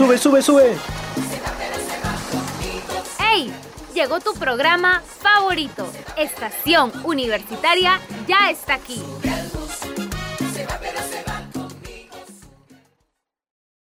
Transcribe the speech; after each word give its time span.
Sube, 0.00 0.16
sube, 0.16 0.40
sube. 0.40 0.76
¡Hey! 3.18 3.52
Llegó 3.92 4.18
tu 4.18 4.32
programa 4.32 5.02
favorito. 5.02 5.86
Estación 6.16 6.90
Universitaria 7.04 8.00
ya 8.26 8.48
está 8.50 8.76
aquí. 8.76 9.02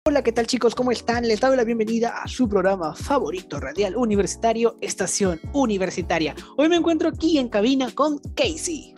Hola, 0.05 0.21
¿qué 0.21 0.33
tal 0.33 0.45
chicos? 0.45 0.75
¿Cómo 0.75 0.91
están? 0.91 1.25
Les 1.25 1.39
doy 1.39 1.55
la 1.55 1.63
bienvenida 1.63 2.21
a 2.21 2.27
su 2.27 2.49
programa 2.49 2.93
favorito 2.93 3.61
radial 3.61 3.95
universitario, 3.95 4.75
Estación 4.81 5.39
Universitaria. 5.53 6.35
Hoy 6.57 6.67
me 6.67 6.75
encuentro 6.75 7.07
aquí 7.07 7.37
en 7.37 7.47
cabina 7.47 7.95
con 7.95 8.19
Casey. 8.35 8.93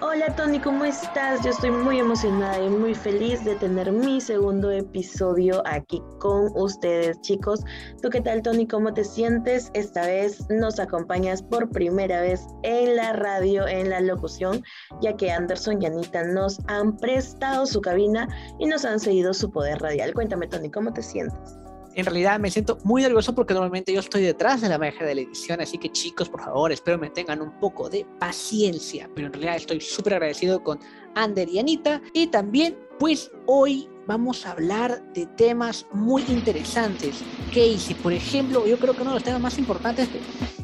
Hola 0.00 0.34
Tony, 0.34 0.58
¿cómo 0.58 0.84
estás? 0.84 1.44
Yo 1.44 1.50
estoy 1.50 1.70
muy 1.70 2.00
emocionada 2.00 2.60
y 2.60 2.68
muy 2.68 2.94
feliz 2.94 3.44
de 3.44 3.54
tener 3.54 3.92
mi 3.92 4.20
segundo 4.20 4.70
episodio 4.72 5.62
aquí 5.66 6.02
con 6.18 6.50
ustedes, 6.56 7.20
chicos. 7.20 7.60
¿Tú 8.02 8.10
qué 8.10 8.20
tal, 8.20 8.42
Tony? 8.42 8.66
¿Cómo 8.66 8.92
te 8.92 9.04
sientes? 9.04 9.70
Esta 9.72 10.04
vez 10.06 10.44
nos 10.50 10.80
acompañas 10.80 11.42
por 11.42 11.70
primera 11.70 12.20
vez 12.20 12.44
en 12.64 12.96
la 12.96 13.12
radio, 13.12 13.68
en 13.68 13.90
la 13.90 14.00
locución, 14.00 14.64
ya 15.00 15.16
que 15.16 15.30
Anderson 15.30 15.80
y 15.80 15.86
Anita 15.86 16.24
nos 16.24 16.58
han 16.66 16.96
prestado 16.96 17.64
su 17.64 17.80
cabina 17.80 18.28
y 18.58 18.66
nos 18.66 18.84
han 18.84 18.98
cedido 18.98 19.32
su 19.32 19.50
poder 19.50 19.78
radial. 19.78 20.12
Cuéntame, 20.12 20.48
Tony, 20.48 20.70
¿cómo 20.72 20.92
te 20.92 21.02
sientes? 21.02 21.63
En 21.94 22.04
realidad 22.04 22.40
me 22.40 22.50
siento 22.50 22.78
muy 22.84 23.02
nervioso 23.02 23.34
porque 23.34 23.54
normalmente 23.54 23.92
yo 23.92 24.00
estoy 24.00 24.22
detrás 24.22 24.60
de 24.60 24.68
la 24.68 24.78
magia 24.78 25.06
de 25.06 25.14
la 25.14 25.20
edición, 25.20 25.60
así 25.60 25.78
que 25.78 25.90
chicos, 25.90 26.28
por 26.28 26.42
favor, 26.42 26.72
espero 26.72 26.98
me 26.98 27.10
tengan 27.10 27.40
un 27.40 27.58
poco 27.60 27.88
de 27.88 28.06
paciencia, 28.18 29.08
pero 29.14 29.28
en 29.28 29.32
realidad 29.32 29.56
estoy 29.56 29.80
súper 29.80 30.14
agradecido 30.14 30.62
con 30.62 30.80
Ander 31.14 31.48
y 31.48 31.58
Anita 31.58 32.02
y 32.12 32.26
también 32.26 32.76
pues 32.98 33.30
hoy 33.46 33.88
vamos 34.06 34.46
a 34.46 34.52
hablar 34.52 35.02
de 35.14 35.26
temas 35.26 35.86
muy 35.92 36.22
interesantes. 36.28 37.22
Casey, 37.48 37.94
por 38.02 38.12
ejemplo, 38.12 38.66
yo 38.66 38.78
creo 38.78 38.94
que 38.94 39.02
uno 39.02 39.10
de 39.10 39.16
los 39.16 39.24
temas 39.24 39.40
más 39.40 39.58
importantes 39.58 40.08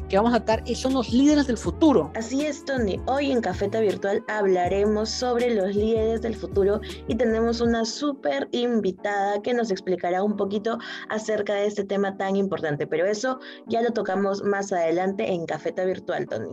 que 0.09 0.17
vamos 0.17 0.33
a 0.33 0.43
tratar 0.43 0.67
son 0.75 0.93
los 0.93 1.11
líderes 1.11 1.47
del 1.47 1.57
futuro. 1.57 2.11
Así 2.15 2.45
es, 2.45 2.65
Tony. 2.65 2.99
Hoy 3.07 3.31
en 3.31 3.41
Cafeta 3.41 3.79
Virtual 3.79 4.23
hablaremos 4.27 5.09
sobre 5.09 5.55
los 5.55 5.75
líderes 5.75 6.21
del 6.21 6.35
futuro 6.35 6.81
y 7.07 7.15
tenemos 7.15 7.61
una 7.61 7.85
súper 7.85 8.47
invitada 8.51 9.41
que 9.41 9.53
nos 9.53 9.71
explicará 9.71 10.21
un 10.23 10.35
poquito 10.35 10.77
acerca 11.09 11.55
de 11.55 11.67
este 11.67 11.83
tema 11.83 12.17
tan 12.17 12.35
importante. 12.35 12.85
Pero 12.87 13.05
eso 13.05 13.39
ya 13.67 13.81
lo 13.81 13.91
tocamos 13.91 14.43
más 14.43 14.71
adelante 14.71 15.31
en 15.31 15.45
Cafeta 15.45 15.85
Virtual, 15.85 16.27
Tony. 16.27 16.49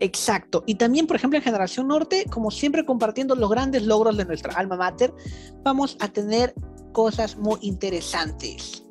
Exacto. 0.00 0.64
Y 0.66 0.76
también, 0.76 1.06
por 1.06 1.16
ejemplo, 1.16 1.38
en 1.38 1.44
Generación 1.44 1.88
Norte, 1.88 2.24
como 2.30 2.50
siempre 2.50 2.84
compartiendo 2.84 3.34
los 3.34 3.50
grandes 3.50 3.84
logros 3.84 4.16
de 4.16 4.24
nuestra 4.24 4.52
alma 4.54 4.76
mater, 4.76 5.12
vamos 5.62 5.96
a 6.00 6.08
tener 6.08 6.54
cosas 6.92 7.36
muy 7.36 7.58
interesantes. 7.62 8.82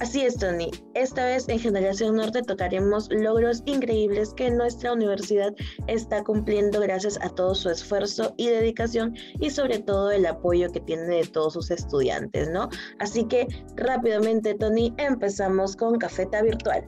Así 0.00 0.22
es, 0.22 0.36
Tony. 0.36 0.70
Esta 0.94 1.24
vez 1.24 1.48
en 1.48 1.58
Generación 1.58 2.16
Norte 2.16 2.42
tocaremos 2.42 3.08
logros 3.10 3.62
increíbles 3.66 4.34
que 4.34 4.50
nuestra 4.50 4.92
universidad 4.92 5.54
está 5.86 6.22
cumpliendo 6.22 6.80
gracias 6.80 7.18
a 7.22 7.28
todo 7.28 7.54
su 7.54 7.70
esfuerzo 7.70 8.34
y 8.36 8.48
dedicación 8.48 9.14
y 9.40 9.50
sobre 9.50 9.78
todo 9.78 10.10
el 10.10 10.26
apoyo 10.26 10.70
que 10.70 10.80
tiene 10.80 11.04
de 11.04 11.26
todos 11.26 11.54
sus 11.54 11.70
estudiantes, 11.70 12.50
¿no? 12.50 12.68
Así 12.98 13.24
que 13.24 13.46
rápidamente, 13.76 14.54
Tony, 14.54 14.92
empezamos 14.98 15.76
con 15.76 15.98
Cafeta 15.98 16.42
Virtual. 16.42 16.84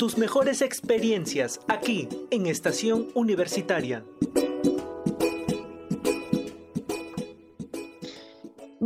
Tus 0.00 0.16
mejores 0.16 0.62
experiencias 0.62 1.60
aquí 1.68 2.08
en 2.30 2.46
Estación 2.46 3.08
Universitaria. 3.12 4.02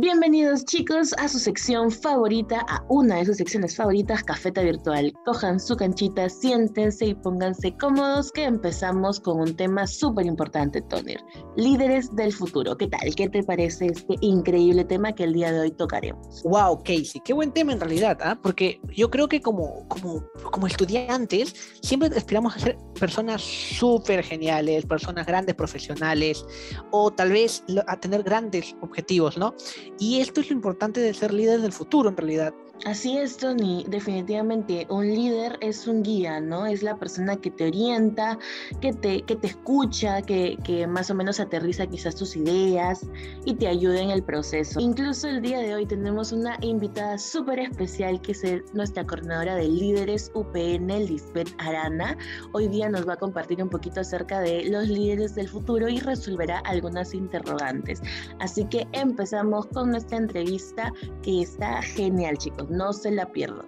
Bienvenidos 0.05 0.65
chicos 0.65 1.13
a 1.17 1.27
su 1.27 1.39
sección 1.39 1.89
favorita, 1.89 2.63
a 2.69 2.85
una 2.89 3.15
de 3.15 3.25
sus 3.25 3.37
secciones 3.37 3.75
favoritas, 3.75 4.23
Cafeta 4.23 4.61
Virtual. 4.61 5.11
Cojan 5.25 5.59
su 5.59 5.75
canchita, 5.75 6.29
siéntense 6.29 7.07
y 7.07 7.15
pónganse 7.15 7.75
cómodos 7.77 8.31
que 8.31 8.43
empezamos 8.43 9.19
con 9.19 9.39
un 9.39 9.55
tema 9.55 9.87
súper 9.87 10.27
importante, 10.27 10.83
Toner. 10.83 11.19
Líderes 11.57 12.15
del 12.15 12.31
futuro. 12.31 12.77
¿Qué 12.77 12.87
tal? 12.87 13.15
¿Qué 13.15 13.29
te 13.29 13.41
parece 13.41 13.87
este 13.87 14.15
increíble 14.21 14.85
tema 14.85 15.11
que 15.11 15.23
el 15.23 15.33
día 15.33 15.51
de 15.51 15.61
hoy 15.61 15.71
tocaremos? 15.71 16.43
Wow, 16.43 16.83
Casey, 16.83 17.19
qué 17.25 17.33
buen 17.33 17.51
tema 17.51 17.73
en 17.73 17.79
realidad, 17.79 18.19
¿ah? 18.21 18.37
porque 18.39 18.79
yo 18.95 19.09
creo 19.09 19.27
que 19.27 19.41
como, 19.41 19.87
como, 19.87 20.23
como 20.51 20.67
estudiantes 20.67 21.55
siempre 21.81 22.09
aspiramos 22.15 22.55
a 22.55 22.59
ser 22.59 22.77
personas 22.99 23.41
súper 23.41 24.23
geniales, 24.23 24.85
personas 24.85 25.25
grandes 25.25 25.55
profesionales 25.55 26.45
o 26.91 27.09
tal 27.09 27.31
vez 27.31 27.63
a 27.87 27.99
tener 27.99 28.21
grandes 28.21 28.75
objetivos, 28.81 29.35
¿no? 29.35 29.55
Y 29.99 30.19
esto 30.19 30.41
es 30.41 30.49
lo 30.49 30.55
importante 30.55 30.99
de 30.99 31.13
ser 31.13 31.33
líder 31.33 31.61
del 31.61 31.71
futuro 31.71 32.09
en 32.09 32.17
realidad. 32.17 32.53
Así 32.83 33.17
es, 33.17 33.37
Tony. 33.37 33.85
Definitivamente, 33.87 34.85
un 34.89 35.07
líder 35.07 35.57
es 35.61 35.87
un 35.87 36.03
guía, 36.03 36.39
¿no? 36.41 36.65
Es 36.65 36.83
la 36.83 36.97
persona 36.97 37.37
que 37.37 37.49
te 37.49 37.67
orienta, 37.67 38.37
que 38.81 38.91
te, 38.91 39.21
que 39.23 39.37
te 39.37 39.47
escucha, 39.47 40.21
que, 40.21 40.57
que 40.63 40.85
más 40.85 41.09
o 41.09 41.15
menos 41.15 41.39
aterriza 41.39 41.87
quizás 41.87 42.15
tus 42.15 42.35
ideas 42.35 43.07
y 43.45 43.55
te 43.55 43.67
ayuda 43.67 44.01
en 44.01 44.11
el 44.11 44.23
proceso. 44.23 44.79
Incluso 44.79 45.27
el 45.29 45.41
día 45.41 45.59
de 45.59 45.73
hoy 45.73 45.85
tenemos 45.85 46.31
una 46.31 46.57
invitada 46.61 47.17
súper 47.17 47.59
especial 47.59 48.21
que 48.21 48.33
es 48.33 48.43
nuestra 48.73 49.05
coordinadora 49.05 49.55
de 49.55 49.67
líderes 49.67 50.29
UPN, 50.35 51.07
Lisbeth 51.07 51.49
Arana. 51.57 52.17
Hoy 52.51 52.67
día 52.67 52.89
nos 52.89 53.07
va 53.07 53.13
a 53.13 53.17
compartir 53.17 53.63
un 53.63 53.69
poquito 53.69 54.01
acerca 54.01 54.41
de 54.41 54.65
los 54.69 54.89
líderes 54.89 55.33
del 55.33 55.47
futuro 55.47 55.87
y 55.87 55.99
resolverá 55.99 56.59
algunas 56.59 57.13
interrogantes. 57.13 58.01
Así 58.39 58.65
que 58.65 58.85
empezamos 58.91 59.65
con 59.67 59.84
nuestra 59.85 60.17
entrevista 60.17 60.91
que 61.21 61.41
está 61.41 61.81
genial, 61.81 62.37
chicos 62.37 62.69
no 62.69 62.93
se 62.93 63.11
la 63.11 63.25
pierdan. 63.31 63.65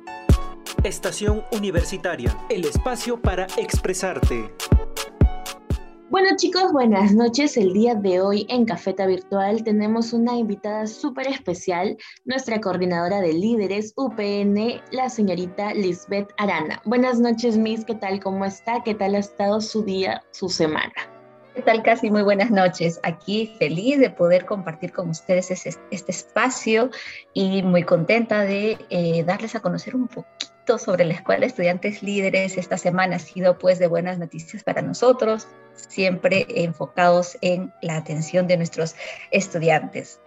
Estación 0.84 1.44
Universitaria, 1.52 2.38
el 2.50 2.66
espacio 2.66 3.20
para 3.20 3.48
expresarte. 3.58 4.52
Bueno 6.10 6.30
chicos, 6.38 6.72
buenas 6.72 7.14
noches. 7.14 7.58
El 7.58 7.74
día 7.74 7.94
de 7.94 8.22
hoy 8.22 8.46
en 8.48 8.64
Cafeta 8.64 9.06
Virtual 9.06 9.62
tenemos 9.64 10.14
una 10.14 10.38
invitada 10.38 10.88
súper 10.88 11.28
especial, 11.28 11.98
nuestra 12.24 12.62
coordinadora 12.62 13.20
de 13.20 13.34
líderes 13.34 13.92
UPN, 13.98 14.82
la 14.92 15.10
señorita 15.10 15.74
Lisbeth 15.74 16.30
Arana. 16.38 16.82
Buenas 16.86 17.20
noches, 17.20 17.58
Miss. 17.58 17.84
¿Qué 17.84 17.96
tal? 17.96 18.22
¿Cómo 18.22 18.46
está? 18.46 18.82
¿Qué 18.84 18.96
tal 18.96 19.16
ha 19.16 19.20
estado 19.20 19.60
su 19.60 19.84
día, 19.84 20.24
su 20.32 20.48
semana? 20.48 20.94
¿Qué 21.58 21.64
tal? 21.64 21.82
Casi 21.82 22.12
muy 22.12 22.22
buenas 22.22 22.52
noches. 22.52 23.00
Aquí 23.02 23.56
feliz 23.58 23.98
de 23.98 24.12
poder 24.12 24.46
compartir 24.46 24.94
con 24.94 25.10
ustedes 25.10 25.50
este, 25.50 25.88
espacio 25.90 26.92
y 27.34 27.64
muy 27.64 27.82
contenta 27.82 28.44
de 28.44 28.78
eh, 28.92 29.24
darles 29.24 29.56
a 29.56 29.60
conocer 29.60 29.96
un 29.96 30.08
poquito 30.08 30.78
sobre 30.78 31.04
la 31.04 31.16
Escuela 31.16 31.40
de 31.40 31.48
Estudiantes 31.48 32.04
Líderes. 32.04 32.60
Esta 32.60 32.78
semana 32.78 33.16
ha 33.16 33.20
sido 33.20 33.58
pues 33.58 33.80
de 33.80 33.88
buenas 33.88 34.20
noticias 34.20 34.64
para 34.64 34.84
nosotros, 34.84 35.48
siempre 35.74 36.46
enfocados 36.48 37.40
en 37.42 37.74
la 37.82 37.98
atención 37.98 38.46
de 38.46 38.58
nuestros 38.58 38.96
estudiantes. 39.32 40.20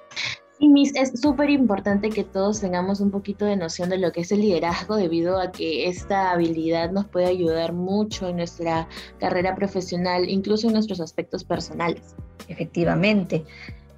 Y 0.62 0.68
Miss, 0.68 0.92
es 0.94 1.18
súper 1.18 1.48
importante 1.48 2.10
que 2.10 2.22
todos 2.22 2.60
tengamos 2.60 3.00
un 3.00 3.10
poquito 3.10 3.46
de 3.46 3.56
noción 3.56 3.88
de 3.88 3.96
lo 3.96 4.12
que 4.12 4.20
es 4.20 4.30
el 4.30 4.40
liderazgo 4.40 4.94
debido 4.94 5.40
a 5.40 5.52
que 5.52 5.88
esta 5.88 6.32
habilidad 6.32 6.90
nos 6.90 7.06
puede 7.06 7.28
ayudar 7.28 7.72
mucho 7.72 8.28
en 8.28 8.36
nuestra 8.36 8.86
carrera 9.18 9.54
profesional, 9.54 10.28
incluso 10.28 10.66
en 10.66 10.74
nuestros 10.74 11.00
aspectos 11.00 11.44
personales. 11.44 12.14
Efectivamente. 12.46 13.42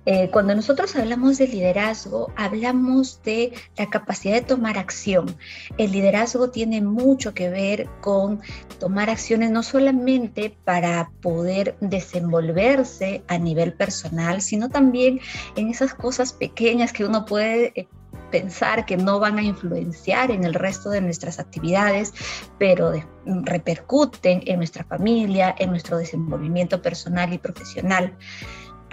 Eh, 0.05 0.31
cuando 0.33 0.55
nosotros 0.55 0.97
hablamos 0.97 1.39
de 1.39 1.47
liderazgo, 1.47 2.33
hablamos 2.37 3.23
de 3.23 3.53
la 3.77 3.89
capacidad 3.89 4.35
de 4.35 4.43
tomar 4.43 4.77
acción. 4.77 5.37
El 5.79 5.93
liderazgo 5.93 6.51
tiene 6.51 6.81
mucho 6.81 7.35
que 7.35 7.51
ver 7.51 7.89
con 8.01 8.41
tomar 8.81 9.11
acciones 9.11 9.51
no 9.51 9.63
solamente 9.63 10.57
para 10.65 11.11
poder 11.21 11.77
desenvolverse 11.81 13.23
a 13.29 13.39
nivel 13.39 13.75
personal, 13.75 14.43
sino 14.43 14.69
también 14.69 15.21
en 15.57 15.69
esas 15.69 15.95
cosas 15.95 16.33
pequeñas 16.33 16.93
que 16.93 17.05
uno 17.05 17.25
puede 17.25 17.73
eh, 17.77 17.87
pensar 18.33 18.87
que 18.87 18.97
no 18.97 19.21
van 19.21 19.39
a 19.39 19.43
influenciar 19.43 20.33
en 20.33 20.43
el 20.43 20.55
resto 20.55 20.91
de 20.91 21.01
nuestras 21.01 21.39
actividades, 21.39 22.13
pero 22.59 22.93
repercuten 23.25 24.43
en 24.47 24.57
nuestra 24.57 24.85
familia, 24.85 25.55
en 25.59 25.71
nuestro 25.71 25.99
desenvolvimiento 25.99 26.83
personal 26.83 27.33
y 27.33 27.39
profesional 27.39 28.17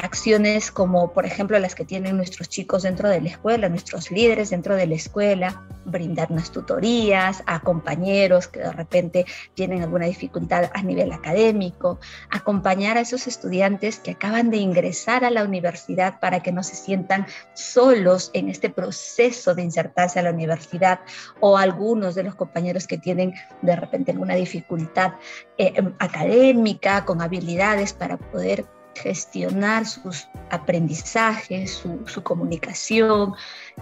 acciones 0.01 0.71
como 0.71 1.13
por 1.13 1.25
ejemplo 1.25 1.59
las 1.59 1.75
que 1.75 1.85
tienen 1.85 2.17
nuestros 2.17 2.49
chicos 2.49 2.83
dentro 2.83 3.09
de 3.09 3.21
la 3.21 3.29
escuela, 3.29 3.69
nuestros 3.69 4.11
líderes 4.11 4.49
dentro 4.49 4.75
de 4.75 4.87
la 4.87 4.95
escuela, 4.95 5.63
brindar 5.85 6.31
unas 6.31 6.51
tutorías 6.51 7.43
a 7.45 7.59
compañeros 7.59 8.47
que 8.47 8.59
de 8.59 8.71
repente 8.71 9.25
tienen 9.53 9.83
alguna 9.83 10.05
dificultad 10.05 10.69
a 10.73 10.81
nivel 10.83 11.11
académico, 11.11 11.99
acompañar 12.29 12.97
a 12.97 13.01
esos 13.01 13.27
estudiantes 13.27 13.99
que 13.99 14.11
acaban 14.11 14.49
de 14.49 14.57
ingresar 14.57 15.23
a 15.25 15.31
la 15.31 15.43
universidad 15.43 16.19
para 16.19 16.41
que 16.41 16.51
no 16.51 16.63
se 16.63 16.75
sientan 16.75 17.25
solos 17.53 18.31
en 18.33 18.49
este 18.49 18.69
proceso 18.69 19.55
de 19.55 19.63
insertarse 19.63 20.19
a 20.19 20.23
la 20.23 20.31
universidad 20.31 20.99
o 21.39 21.57
algunos 21.57 22.15
de 22.15 22.23
los 22.23 22.35
compañeros 22.35 22.87
que 22.87 22.97
tienen 22.97 23.33
de 23.61 23.75
repente 23.75 24.11
alguna 24.11 24.35
dificultad 24.35 25.13
eh, 25.57 25.73
académica, 25.99 27.05
con 27.05 27.21
habilidades 27.21 27.93
para 27.93 28.17
poder 28.17 28.65
gestionar 28.95 29.85
sus 29.85 30.27
aprendizaje, 30.49 31.67
su, 31.67 32.23
comunicación, 32.23 33.33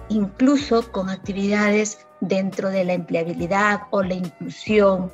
incluso 0.10 0.92
con 0.92 1.10
actividades 1.10 2.06
dentro 2.22 2.70
de 2.70 2.84
la 2.84 2.94
empleabilidad 2.94 3.82
o 3.92 4.04
la 4.04 4.16
inclusión 4.16 5.12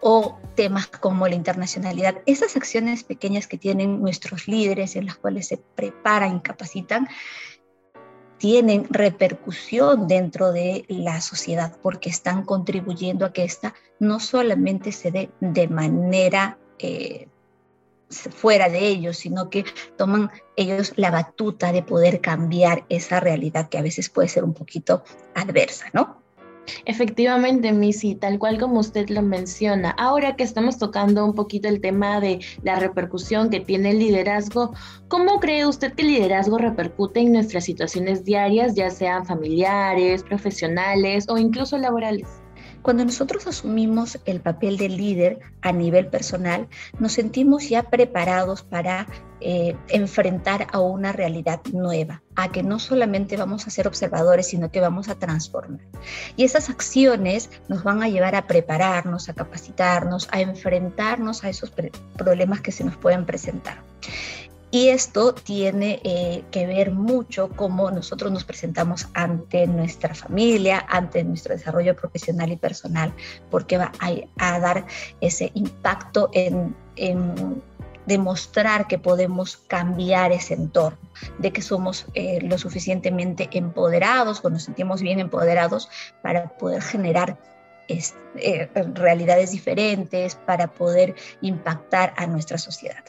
o 0.00 0.38
temas 0.54 0.86
como 0.86 1.26
la 1.26 1.34
internacionalidad. 1.34 2.16
Esas 2.26 2.56
acciones 2.56 3.04
pequeñas 3.04 3.46
que 3.46 3.58
tienen 3.58 4.00
nuestros 4.00 4.46
líderes 4.46 4.96
en 4.96 5.06
las 5.06 5.16
cuales 5.16 5.48
se 5.48 5.56
preparan 5.56 6.36
y 6.36 6.40
capacitan, 6.40 7.08
tienen 8.38 8.86
repercusión 8.90 10.06
dentro 10.06 10.52
de 10.52 10.84
la 10.88 11.20
sociedad 11.20 11.76
porque 11.82 12.10
están 12.10 12.44
contribuyendo 12.44 13.24
a 13.24 13.32
que 13.32 13.44
esta 13.44 13.74
no 13.98 14.20
solamente 14.20 14.92
se 14.92 15.10
dé 15.10 15.30
de 15.40 15.68
manera 15.68 16.58
eh, 16.78 17.28
fuera 18.18 18.68
de 18.68 18.86
ellos, 18.86 19.18
sino 19.18 19.50
que 19.50 19.64
toman 19.96 20.30
ellos 20.56 20.92
la 20.96 21.10
batuta 21.10 21.72
de 21.72 21.82
poder 21.82 22.20
cambiar 22.20 22.84
esa 22.88 23.20
realidad 23.20 23.68
que 23.68 23.78
a 23.78 23.82
veces 23.82 24.08
puede 24.08 24.28
ser 24.28 24.44
un 24.44 24.54
poquito 24.54 25.02
adversa, 25.34 25.86
¿no? 25.92 26.24
Efectivamente, 26.86 27.72
Missy, 27.72 28.14
tal 28.14 28.38
cual 28.38 28.58
como 28.58 28.80
usted 28.80 29.08
lo 29.10 29.22
menciona. 29.22 29.90
Ahora 29.90 30.36
que 30.36 30.44
estamos 30.44 30.78
tocando 30.78 31.24
un 31.24 31.34
poquito 31.34 31.68
el 31.68 31.80
tema 31.80 32.20
de 32.20 32.40
la 32.62 32.76
repercusión 32.76 33.50
que 33.50 33.60
tiene 33.60 33.90
el 33.90 33.98
liderazgo, 33.98 34.72
¿cómo 35.08 35.40
cree 35.40 35.66
usted 35.66 35.92
que 35.92 36.02
el 36.02 36.08
liderazgo 36.08 36.58
repercute 36.58 37.20
en 37.20 37.32
nuestras 37.32 37.64
situaciones 37.64 38.24
diarias, 38.24 38.74
ya 38.74 38.90
sean 38.90 39.26
familiares, 39.26 40.22
profesionales 40.22 41.26
o 41.28 41.38
incluso 41.38 41.76
laborales? 41.78 42.43
Cuando 42.84 43.02
nosotros 43.02 43.46
asumimos 43.46 44.18
el 44.26 44.42
papel 44.42 44.76
de 44.76 44.90
líder 44.90 45.38
a 45.62 45.72
nivel 45.72 46.08
personal, 46.08 46.68
nos 46.98 47.12
sentimos 47.12 47.66
ya 47.66 47.84
preparados 47.84 48.62
para 48.62 49.06
eh, 49.40 49.74
enfrentar 49.88 50.66
a 50.70 50.80
una 50.80 51.10
realidad 51.10 51.62
nueva, 51.72 52.22
a 52.36 52.52
que 52.52 52.62
no 52.62 52.78
solamente 52.78 53.38
vamos 53.38 53.66
a 53.66 53.70
ser 53.70 53.88
observadores, 53.88 54.48
sino 54.48 54.70
que 54.70 54.80
vamos 54.80 55.08
a 55.08 55.14
transformar. 55.14 55.80
Y 56.36 56.44
esas 56.44 56.68
acciones 56.68 57.48
nos 57.68 57.84
van 57.84 58.02
a 58.02 58.08
llevar 58.10 58.34
a 58.34 58.46
prepararnos, 58.46 59.30
a 59.30 59.32
capacitarnos, 59.32 60.28
a 60.30 60.42
enfrentarnos 60.42 61.42
a 61.42 61.48
esos 61.48 61.72
problemas 62.18 62.60
que 62.60 62.70
se 62.70 62.84
nos 62.84 62.98
pueden 62.98 63.24
presentar. 63.24 63.78
Y 64.74 64.88
esto 64.88 65.32
tiene 65.32 66.00
eh, 66.02 66.42
que 66.50 66.66
ver 66.66 66.90
mucho 66.90 67.48
cómo 67.54 67.92
nosotros 67.92 68.32
nos 68.32 68.42
presentamos 68.42 69.06
ante 69.14 69.68
nuestra 69.68 70.16
familia, 70.16 70.84
ante 70.88 71.22
nuestro 71.22 71.54
desarrollo 71.54 71.94
profesional 71.94 72.50
y 72.50 72.56
personal, 72.56 73.14
porque 73.52 73.78
va 73.78 73.92
a, 74.00 74.58
dar 74.58 74.84
ese 75.20 75.52
impacto 75.54 76.28
en, 76.32 76.74
demostrar 78.06 78.88
que 78.88 78.98
podemos 78.98 79.58
cambiar 79.58 80.32
ese 80.32 80.54
entorno, 80.54 80.98
de 81.38 81.52
que 81.52 81.62
somos 81.62 82.06
eh, 82.14 82.40
lo 82.42 82.58
suficientemente 82.58 83.48
empoderados 83.52 84.44
o 84.44 84.50
nos 84.50 84.64
sentimos 84.64 85.02
bien 85.02 85.20
empoderados 85.20 85.88
para 86.20 86.48
poder 86.48 86.82
generar 86.82 87.38
eh, 87.88 88.68
realidades 88.94 89.52
diferentes, 89.52 90.34
para 90.34 90.72
poder 90.72 91.14
impactar 91.40 92.12
a 92.16 92.26
nuestra 92.26 92.58
sociedad 92.58 93.04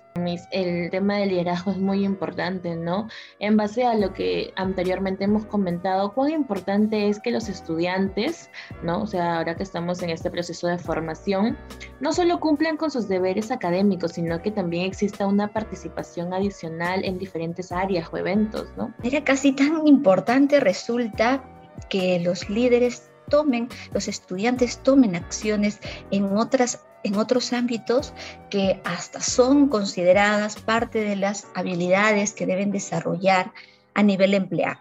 el 0.52 0.90
tema 0.92 1.18
del 1.18 1.30
liderazgo 1.30 1.72
es 1.72 1.78
muy 1.78 2.06
importante, 2.06 2.76
¿no? 2.76 3.10
En 3.40 3.58
base 3.58 3.84
a 3.84 3.96
lo 3.96 4.14
que 4.14 4.54
anteriormente 4.56 5.26
hemos 5.26 5.46
comentado, 5.46 6.14
cuán 6.14 6.32
importante 6.32 7.10
es 7.10 7.20
que 7.20 7.32
los 7.32 7.50
estudiantes, 7.50 8.50
¿no? 8.82 9.02
O 9.02 9.08
sea, 9.08 9.38
ahora 9.38 9.56
que 9.56 9.64
estamos 9.64 10.02
en 10.02 10.12
este 10.12 10.32
proceso 10.32 10.68
de 10.68 10.78
formación, 10.78 11.58
no 12.00 12.14
solo 12.14 12.40
cumplan 12.40 12.78
con 12.78 12.92
sus 12.92 13.10
deberes 13.10 13.52
académicos, 13.52 14.14
sino 14.14 14.42
que 14.42 14.52
también 14.52 14.86
exista 14.86 15.28
una 15.28 15.52
participación 15.52 16.34
adicional 16.34 17.04
en 17.04 17.18
diferentes 17.18 17.74
áreas 17.74 18.08
o 18.12 18.18
eventos, 18.18 18.70
¿no? 18.78 18.94
Era 19.04 19.22
casi 19.22 19.52
tan 19.52 19.86
importante 19.86 20.62
resulta 20.62 21.44
que 21.90 22.22
los 22.22 22.50
líderes 22.50 23.12
tomen, 23.30 23.70
los 23.94 24.08
estudiantes 24.08 24.80
tomen 24.80 25.16
acciones 25.16 25.80
en 26.12 26.38
otras 26.38 26.80
en 27.06 27.18
otros 27.18 27.54
ámbitos 27.54 28.14
que 28.50 28.82
hasta 28.84 29.22
son 29.22 29.70
consideradas 29.70 30.56
parte 30.56 31.02
de 31.02 31.16
las 31.16 31.48
habilidades 31.54 32.34
que 32.34 32.48
deben 32.48 32.72
desarrollar 32.72 33.54
a 33.94 34.02
nivel 34.02 34.34
empleado. 34.34 34.80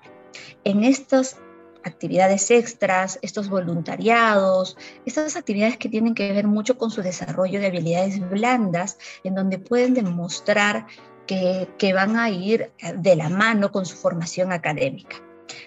En 0.64 0.84
estas 0.84 1.36
actividades 1.84 2.50
extras, 2.50 3.18
estos 3.20 3.50
voluntariados, 3.50 4.78
estas 5.04 5.36
actividades 5.36 5.76
que 5.76 5.90
tienen 5.90 6.14
que 6.14 6.32
ver 6.32 6.46
mucho 6.46 6.78
con 6.78 6.90
su 6.90 7.02
desarrollo 7.02 7.60
de 7.60 7.66
habilidades 7.66 8.18
blandas, 8.30 8.96
en 9.22 9.34
donde 9.34 9.58
pueden 9.58 9.92
demostrar 9.92 10.86
que, 11.26 11.68
que 11.78 11.92
van 11.92 12.16
a 12.16 12.30
ir 12.30 12.72
de 12.96 13.16
la 13.16 13.28
mano 13.28 13.70
con 13.70 13.84
su 13.84 13.96
formación 13.96 14.50
académica. 14.50 15.16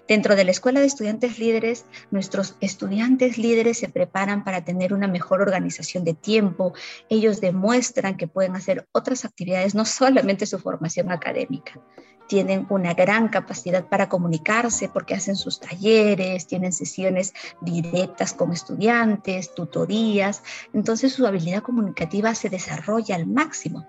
Dentro 0.07 0.35
de 0.35 0.43
la 0.43 0.51
Escuela 0.51 0.79
de 0.79 0.85
Estudiantes 0.85 1.39
Líderes, 1.39 1.85
nuestros 2.11 2.55
estudiantes 2.61 3.37
líderes 3.37 3.77
se 3.77 3.89
preparan 3.89 4.43
para 4.43 4.63
tener 4.63 4.93
una 4.93 5.07
mejor 5.07 5.41
organización 5.41 6.03
de 6.03 6.13
tiempo. 6.13 6.73
Ellos 7.09 7.41
demuestran 7.41 8.17
que 8.17 8.27
pueden 8.27 8.55
hacer 8.55 8.87
otras 8.91 9.25
actividades, 9.25 9.75
no 9.75 9.85
solamente 9.85 10.45
su 10.45 10.59
formación 10.59 11.11
académica. 11.11 11.79
Tienen 12.27 12.67
una 12.69 12.93
gran 12.93 13.29
capacidad 13.29 13.87
para 13.87 14.09
comunicarse 14.09 14.89
porque 14.89 15.15
hacen 15.15 15.37
sus 15.37 15.61
talleres, 15.61 16.45
tienen 16.45 16.73
sesiones 16.73 17.33
directas 17.61 18.33
con 18.33 18.51
estudiantes, 18.51 19.53
tutorías. 19.55 20.43
Entonces 20.73 21.13
su 21.13 21.25
habilidad 21.25 21.63
comunicativa 21.63 22.35
se 22.35 22.49
desarrolla 22.49 23.15
al 23.15 23.27
máximo 23.27 23.87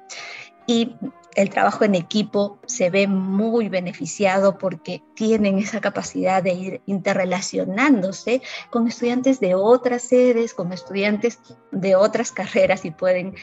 y 0.69 0.95
el 1.35 1.49
trabajo 1.49 1.85
en 1.85 1.95
equipo 1.95 2.59
se 2.67 2.91
ve 2.91 3.07
muy 3.07 3.71
beneficiado 3.71 4.59
porque 4.59 5.03
tienen 5.15 5.59
esa 5.59 5.81
capacidad 5.81 6.43
de 6.43 6.53
ir 6.53 6.81
interrelacionándose 6.85 8.43
con 8.71 8.87
estudiantes 8.87 9.41
de 9.41 9.55
otras 9.55 10.03
sedes, 10.03 10.53
con 10.53 10.73
estudiantes 10.73 11.39
de 11.73 11.97
otras 11.97 12.33
carreras 12.33 12.85
y 12.85 12.91
pueden 12.91 13.35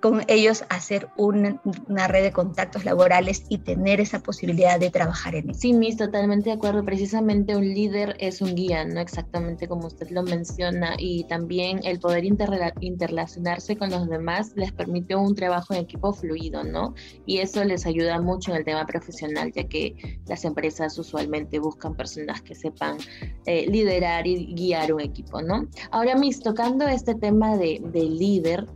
con 0.00 0.22
ellos 0.28 0.64
hacer 0.68 1.08
una, 1.16 1.60
red 2.08 2.22
de 2.22 2.32
contactos 2.32 2.84
laborales 2.84 3.44
y 3.48 3.58
tener 3.58 4.00
esa 4.00 4.20
posibilidad 4.20 4.78
de 4.78 4.90
trabajar 4.90 5.34
en 5.34 5.50
eso. 5.50 5.60
Sí, 5.60 5.72
Miss, 5.72 5.96
totalmente 5.96 6.50
de 6.50 6.56
acuerdo. 6.56 6.84
Precisamente 6.84 7.56
un 7.56 7.64
líder 7.64 8.16
es 8.18 8.40
un 8.40 8.54
guía, 8.54 8.84
¿no? 8.84 9.00
Exactamente 9.00 9.68
como 9.68 9.86
usted 9.86 10.10
lo 10.10 10.22
menciona. 10.22 10.94
Y 10.98 11.24
también 11.24 11.80
el 11.84 11.98
poder 11.98 12.24
interrelacionarse 12.24 13.76
con 13.76 13.90
los 13.90 14.08
demás 14.08 14.52
les 14.54 14.72
permite 14.72 15.16
un 15.16 15.34
trabajo 15.34 15.74
en 15.74 15.80
equipo 15.80 16.12
fluido, 16.12 16.64
¿no? 16.64 16.94
Y 17.26 17.38
eso 17.38 17.64
les 17.64 17.86
ayuda 17.86 18.20
mucho 18.20 18.50
en 18.52 18.58
el 18.58 18.64
tema 18.64 18.86
profesional, 18.86 19.52
ya 19.52 19.64
que 19.64 20.20
las 20.26 20.44
empresas 20.44 20.98
usualmente 20.98 21.58
buscan 21.58 21.94
personas 21.96 22.42
que 22.42 22.54
sepan 22.54 22.98
eh, 23.46 23.66
liderar 23.66 24.26
y 24.26 24.54
guiar 24.54 24.92
un 24.92 25.00
equipo, 25.00 25.42
¿no? 25.42 25.68
Ahora, 25.90 26.16
Miss, 26.16 26.40
tocando 26.40 26.86
este 26.86 27.14
tema 27.14 27.56
de, 27.56 27.80
de 27.82 28.02
líder, 28.02 28.66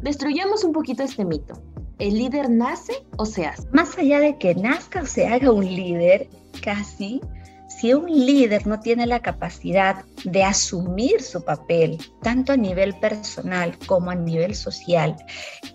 Destruyamos 0.00 0.64
un 0.64 0.72
poquito 0.72 1.02
este 1.02 1.24
mito. 1.24 1.54
¿El 1.98 2.18
líder 2.18 2.50
nace 2.50 3.04
o 3.16 3.26
se 3.26 3.46
hace? 3.46 3.68
Más 3.72 3.96
allá 3.98 4.18
de 4.20 4.38
que 4.38 4.54
nazca 4.54 5.02
o 5.02 5.06
se 5.06 5.26
haga 5.26 5.52
un 5.52 5.64
líder, 5.64 6.28
casi, 6.62 7.20
si 7.82 7.92
un 7.94 8.06
líder 8.06 8.64
no 8.64 8.78
tiene 8.78 9.08
la 9.08 9.18
capacidad 9.18 10.04
de 10.22 10.44
asumir 10.44 11.20
su 11.20 11.44
papel, 11.44 11.98
tanto 12.22 12.52
a 12.52 12.56
nivel 12.56 12.94
personal 13.00 13.76
como 13.88 14.12
a 14.12 14.14
nivel 14.14 14.54
social, 14.54 15.16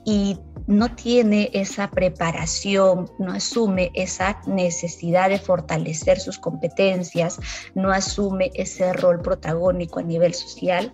y 0.06 0.40
no 0.68 0.96
tiene 0.96 1.50
esa 1.52 1.92
preparación, 1.92 3.12
no 3.20 3.34
asume 3.34 3.92
esa 3.94 4.40
necesidad 4.46 5.28
de 5.30 5.38
fortalecer 5.38 6.18
sus 6.22 6.40
competencias, 6.40 7.42
no 7.76 7.92
asume 7.92 8.52
ese 8.54 8.94
rol 8.94 9.22
protagónico 9.22 10.00
a 10.00 10.04
nivel 10.04 10.34
social, 10.34 10.94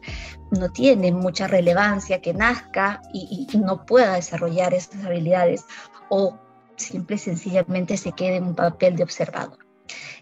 no 0.49 0.71
tiene 0.71 1.11
mucha 1.11 1.45
relevancia 1.45 2.21
que 2.21 2.33
nazca 2.33 3.03
y, 3.13 3.47
no 3.55 3.85
pueda 3.85 4.15
desarrollar 4.15 4.73
esas 4.73 5.05
habilidades 5.05 5.63
o 6.09 6.39
simple 6.75 7.17
y 7.17 7.19
sencillamente 7.19 7.97
se 7.97 8.13
quede 8.13 8.37
en 8.37 8.45
un 8.45 8.55
papel 8.55 8.95
de 8.95 9.03
observador. 9.03 9.59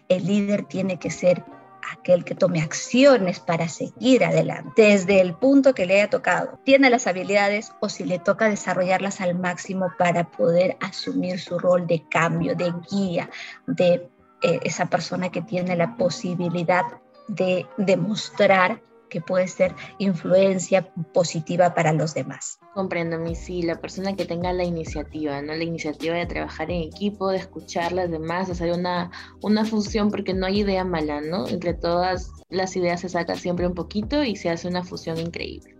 El 0.08 0.26
líder 0.26 0.64
tiene 0.64 0.98
que 0.98 1.10
ser 1.10 1.44
aquel 1.90 2.24
que 2.24 2.34
tome 2.34 2.62
acciones 2.62 3.40
para 3.40 3.68
seguir 3.68 4.24
adelante 4.24 4.82
desde 4.82 5.20
el 5.20 5.34
punto 5.34 5.74
que 5.74 5.86
le 5.86 5.94
haya 6.00 6.10
tocado. 6.10 6.58
Tiene 6.64 6.90
las 6.90 7.06
habilidades 7.06 7.72
o 7.80 7.88
si 7.88 8.04
le 8.04 8.18
toca 8.18 8.48
desarrollarlas 8.48 9.20
al 9.20 9.38
máximo 9.38 9.92
para 9.98 10.30
poder 10.30 10.76
asumir 10.80 11.40
su 11.40 11.58
rol 11.58 11.86
de 11.86 12.06
cambio, 12.08 12.54
de 12.54 12.72
guía, 12.90 13.30
de 13.66 14.08
eh, 14.42 14.60
esa 14.62 14.86
persona 14.86 15.30
que 15.30 15.42
tiene 15.42 15.76
la 15.76 15.96
posibilidad 15.96 16.84
de 17.28 17.66
demostrar 17.76 18.80
que 19.12 19.20
puede 19.20 19.46
ser 19.46 19.74
influencia 19.98 20.90
positiva 21.12 21.74
para 21.74 21.92
los 21.92 22.14
demás. 22.14 22.58
Comprendo, 22.74 23.18
mi 23.18 23.34
sí, 23.34 23.60
la 23.60 23.78
persona 23.78 24.16
que 24.16 24.24
tenga 24.24 24.54
la 24.54 24.64
iniciativa, 24.64 25.42
¿no? 25.42 25.54
La 25.54 25.64
iniciativa 25.64 26.16
de 26.16 26.24
trabajar 26.24 26.70
en 26.70 26.80
equipo, 26.80 27.28
de 27.28 27.36
escuchar 27.36 27.92
las 27.92 28.10
demás, 28.10 28.46
de 28.46 28.54
hacer 28.54 28.72
una, 28.72 29.10
una 29.42 29.66
fusión, 29.66 30.10
porque 30.10 30.32
no 30.32 30.46
hay 30.46 30.60
idea 30.60 30.84
mala, 30.84 31.20
¿no? 31.20 31.46
Entre 31.46 31.74
todas 31.74 32.32
las 32.48 32.74
ideas 32.74 33.02
se 33.02 33.10
saca 33.10 33.36
siempre 33.36 33.66
un 33.66 33.74
poquito 33.74 34.24
y 34.24 34.34
se 34.36 34.48
hace 34.48 34.66
una 34.66 34.82
fusión 34.82 35.18
increíble. 35.18 35.76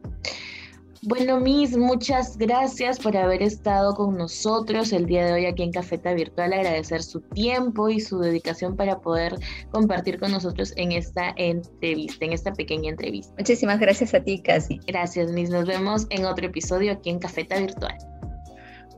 Bueno, 1.05 1.41
Miss, 1.41 1.77
muchas 1.77 2.39
gracias 2.39 3.01
por 3.01 3.17
haber 3.17 3.43
estado 3.43 3.93
con 3.93 4.17
nosotros 4.17 4.93
el 4.93 5.07
día 5.07 5.27
de 5.27 5.33
hoy 5.33 5.47
aquí 5.47 5.65
en 5.65 5.73
Cafeta 5.73 6.15
Virtual. 6.15 6.53
Agradecer 6.53 7.03
su 7.03 7.21
tiempo 7.21 7.89
y 7.89 7.99
su 7.99 8.21
dedicación 8.21 8.77
para 8.77 9.01
poder 9.01 9.35
compartir 9.73 10.21
con 10.21 10.31
nosotros 10.31 10.73
en 10.77 10.93
esta 10.93 11.35
entrevista, 11.37 12.25
en 12.25 12.33
esta 12.33 12.53
pequeña 12.53 12.91
entrevista. 12.91 13.35
Muchísimas 13.37 13.81
gracias 13.81 14.15
a 14.15 14.23
ti, 14.23 14.41
Casi. 14.43 14.79
Gracias, 14.87 15.33
Miss. 15.33 15.51
Nos 15.51 15.67
vemos 15.67 16.07
en 16.11 16.25
otro 16.25 16.47
episodio 16.47 16.93
aquí 16.93 17.11
en 17.11 17.19
Cafeta 17.19 17.59
Virtual. 17.59 17.99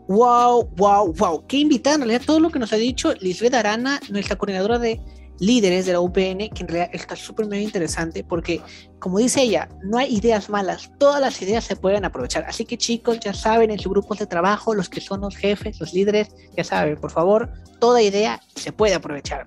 Wow, 0.09 0.69
wow, 0.77 1.11
wow. 1.15 1.47
Qué 1.47 1.57
invitada 1.57 1.95
en 1.95 2.03
realidad 2.03 2.27
todo 2.27 2.39
lo 2.39 2.51
que 2.51 2.59
nos 2.59 2.75
ha 2.75 2.77
dicho 2.77 3.15
Lisbeth 3.15 3.55
Arana, 3.55 3.99
nuestra 4.11 4.37
coordinadora 4.37 4.79
de 4.79 5.01
líderes 5.39 5.87
de 5.87 5.93
la 5.93 6.01
UPN, 6.01 6.51
que 6.51 6.61
en 6.61 6.69
realidad 6.69 6.91
está 6.93 7.17
súper 7.17 7.53
interesante 7.55 8.25
porque, 8.25 8.61
como 8.99 9.19
dice 9.19 9.43
ella, 9.43 9.69
no 9.83 9.99
hay 9.99 10.15
ideas 10.15 10.49
malas, 10.49 10.91
todas 10.99 11.21
las 11.21 11.41
ideas 11.43 11.65
se 11.65 11.77
pueden 11.77 12.05
aprovechar. 12.05 12.45
Así 12.45 12.65
que 12.65 12.79
chicos, 12.79 13.21
ya 13.21 13.35
saben, 13.35 13.71
en 13.71 13.79
sus 13.79 13.93
grupos 13.93 14.19
de 14.19 14.27
trabajo, 14.27 14.75
los 14.75 14.89
que 14.89 15.01
son 15.01 15.21
los 15.23 15.37
jefes, 15.37 15.81
los 15.81 15.93
líderes, 15.93 16.29
ya 16.57 16.65
saben, 16.65 16.97
por 16.97 17.11
favor, 17.11 17.53
toda 17.79 18.03
idea 18.03 18.41
se 18.55 18.73
puede 18.73 18.95
aprovechar. 18.95 19.45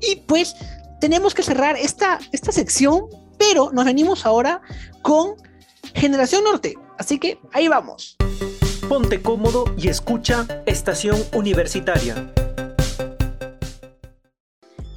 Y 0.00 0.16
pues 0.16 0.54
tenemos 1.00 1.34
que 1.34 1.42
cerrar 1.42 1.76
esta, 1.76 2.18
esta 2.32 2.52
sección, 2.52 3.06
pero 3.38 3.70
nos 3.72 3.84
venimos 3.84 4.24
ahora 4.24 4.62
con 5.02 5.34
Generación 5.94 6.44
Norte. 6.44 6.74
Así 6.98 7.18
que 7.18 7.38
ahí 7.52 7.68
vamos. 7.68 8.16
Ponte 8.88 9.20
cómodo 9.20 9.64
y 9.76 9.88
escucha 9.88 10.46
Estación 10.66 11.16
Universitaria. 11.32 12.32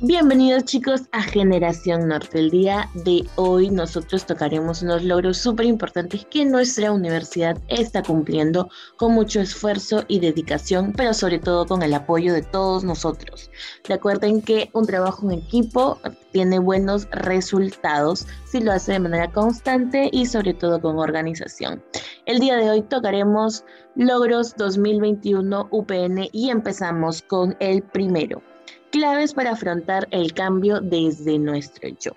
Bienvenidos 0.02 0.66
chicos 0.66 1.10
a 1.12 1.24
Generación 1.24 2.08
Norte. 2.08 2.38
El 2.38 2.52
día 2.52 2.88
de 2.94 3.26
hoy 3.36 3.72
nosotros 3.72 4.28
tocaremos 4.28 4.84
unos 4.84 5.04
logros 5.04 5.40
súper 5.40 5.66
importantes 5.66 6.24
que 6.30 6.46
nuestra 6.46 6.92
universidad 6.92 7.58
está 7.68 8.04
cumpliendo 8.04 8.70
con 8.98 9.14
mucho 9.14 9.42
esfuerzo 9.42 10.04
y 10.08 10.20
dedicación, 10.20 10.94
pero 10.96 11.16
sobre 11.16 11.40
todo 11.40 11.66
con 11.66 11.82
el 11.82 11.96
apoyo 11.96 12.32
de 12.32 12.44
todos 12.44 12.84
nosotros. 12.84 13.50
Recuerden 13.86 14.44
que 14.44 14.70
un 14.74 14.86
trabajo 14.86 15.32
en 15.32 15.40
equipo 15.40 16.00
tiene 16.32 16.60
buenos 16.60 17.10
resultados 17.10 18.28
si 18.46 18.60
lo 18.60 18.74
hace 18.74 18.92
de 18.92 19.00
manera 19.00 19.32
constante 19.32 20.12
y 20.12 20.28
sobre 20.28 20.54
todo 20.54 20.80
con 20.80 21.00
organización. 21.00 21.84
El 22.28 22.38
día 22.38 22.58
de 22.58 22.70
hoy 22.70 22.84
tocaremos 22.84 23.66
logros 23.96 24.56
2021 24.58 25.70
UPN 25.72 26.30
y 26.32 26.52
empezamos 26.52 27.24
con 27.24 27.58
el 27.60 27.82
primero 27.82 28.44
Claves 28.92 29.34
para 29.34 29.52
afrontar 29.52 30.08
el 30.12 30.34
cambio 30.34 30.80
desde 30.80 31.38
nuestro 31.38 31.90
yo. 32.00 32.12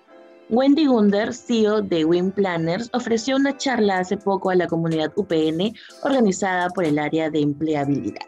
Wendy 0.49 0.85
Gunder, 0.85 1.33
CEO 1.33 1.81
de 1.81 2.05
Win 2.05 2.31
Planners, 2.31 2.89
ofreció 2.93 3.35
una 3.35 3.55
charla 3.55 3.99
hace 3.99 4.17
poco 4.17 4.49
a 4.49 4.55
la 4.55 4.67
comunidad 4.67 5.11
UPN 5.15 5.73
organizada 6.03 6.69
por 6.69 6.85
el 6.85 6.99
área 6.99 7.29
de 7.29 7.39
empleabilidad, 7.39 8.25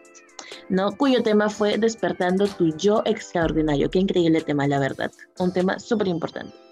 cuyo 0.96 1.22
tema 1.22 1.50
fue 1.50 1.76
Despertando 1.76 2.46
tu 2.46 2.74
yo 2.76 3.02
extraordinario. 3.04 3.90
Qué 3.90 3.98
increíble 3.98 4.40
tema, 4.40 4.66
la 4.66 4.78
verdad. 4.78 5.10
Un 5.38 5.52
tema 5.52 5.78
súper 5.78 6.08
importante 6.08 6.63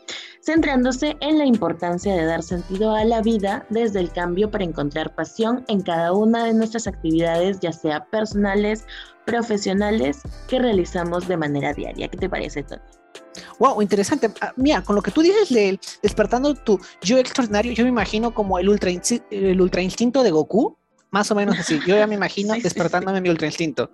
centrándose 0.42 1.16
en 1.20 1.38
la 1.38 1.46
importancia 1.46 2.14
de 2.14 2.24
dar 2.24 2.42
sentido 2.42 2.94
a 2.94 3.04
la 3.04 3.22
vida 3.22 3.64
desde 3.70 4.00
el 4.00 4.10
cambio 4.10 4.50
para 4.50 4.64
encontrar 4.64 5.14
pasión 5.14 5.64
en 5.68 5.80
cada 5.80 6.12
una 6.12 6.44
de 6.44 6.54
nuestras 6.54 6.86
actividades, 6.86 7.60
ya 7.60 7.72
sea 7.72 8.04
personales, 8.06 8.84
profesionales, 9.24 10.22
que 10.48 10.58
realizamos 10.58 11.28
de 11.28 11.36
manera 11.36 11.72
diaria. 11.72 12.08
¿Qué 12.08 12.16
te 12.16 12.28
parece, 12.28 12.64
Tony? 12.64 12.82
Wow, 13.58 13.80
interesante. 13.80 14.30
Ah, 14.40 14.52
mira, 14.56 14.82
con 14.82 14.96
lo 14.96 15.02
que 15.02 15.12
tú 15.12 15.22
dices 15.22 15.48
de 15.48 15.78
despertando 16.02 16.54
tu 16.54 16.80
yo 17.02 17.18
extraordinario, 17.18 17.72
yo 17.72 17.84
me 17.84 17.90
imagino 17.90 18.34
como 18.34 18.58
el 18.58 18.68
ultra, 18.68 18.90
el 19.30 19.60
ultra 19.60 19.82
instinto 19.82 20.24
de 20.24 20.32
Goku, 20.32 20.76
más 21.10 21.30
o 21.30 21.36
menos 21.36 21.58
así. 21.58 21.78
Yo 21.86 21.96
ya 21.96 22.06
me 22.08 22.16
imagino 22.16 22.54
despertándome 22.62 23.20
mi 23.20 23.28
ultra 23.28 23.46
instinto. 23.46 23.90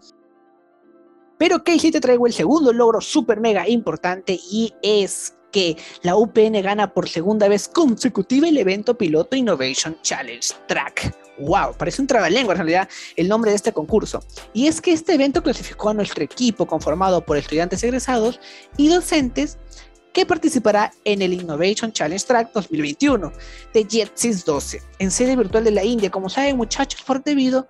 Pero 1.37 1.63
Casey 1.63 1.93
te 1.93 2.01
traigo 2.01 2.27
el 2.27 2.33
segundo 2.33 2.73
logro 2.73 3.01
súper 3.01 3.39
mega 3.41 3.69
importante 3.69 4.41
y 4.51 4.75
es 4.83 5.38
que 5.59 5.77
la 6.03 6.15
UPN 6.15 6.63
gana 6.63 6.95
por 6.95 7.09
segunda 7.09 7.49
vez 7.49 7.67
consecutiva 7.67 8.47
el 8.47 8.59
evento 8.59 8.97
piloto 8.97 9.35
Innovation 9.35 9.99
Challenge 10.03 10.55
Track. 10.69 11.13
¡Wow! 11.41 11.75
Parece 11.77 12.01
un 12.01 12.07
trabalengua 12.07 12.55
en 12.55 12.59
realidad 12.59 12.89
el 13.17 13.27
nombre 13.27 13.51
de 13.51 13.57
este 13.57 13.73
concurso. 13.73 14.23
Y 14.55 14.69
es 14.69 14.81
que 14.81 14.93
este 14.93 15.15
evento 15.15 15.43
clasificó 15.43 15.89
a 15.89 15.95
nuestro 15.95 16.23
equipo 16.23 16.65
conformado 16.65 17.27
por 17.27 17.37
estudiantes 17.37 17.83
egresados 17.83 18.39
y 18.77 18.87
docentes 18.87 19.59
que 20.13 20.25
participará 20.25 20.93
en 21.05 21.23
el 21.23 21.33
Innovation 21.33 21.91
Challenge 21.91 22.25
Track 22.25 22.53
2021 22.53 23.33
de 23.75 23.85
JetSys 23.85 24.45
12 24.45 24.81
en 25.01 25.11
sede 25.11 25.35
virtual 25.35 25.65
de 25.65 25.73
la 25.73 25.83
India. 25.83 26.09
Como 26.09 26.29
saben 26.29 26.57
muchachos, 26.57 27.03
por 27.03 27.25
debido 27.25 27.67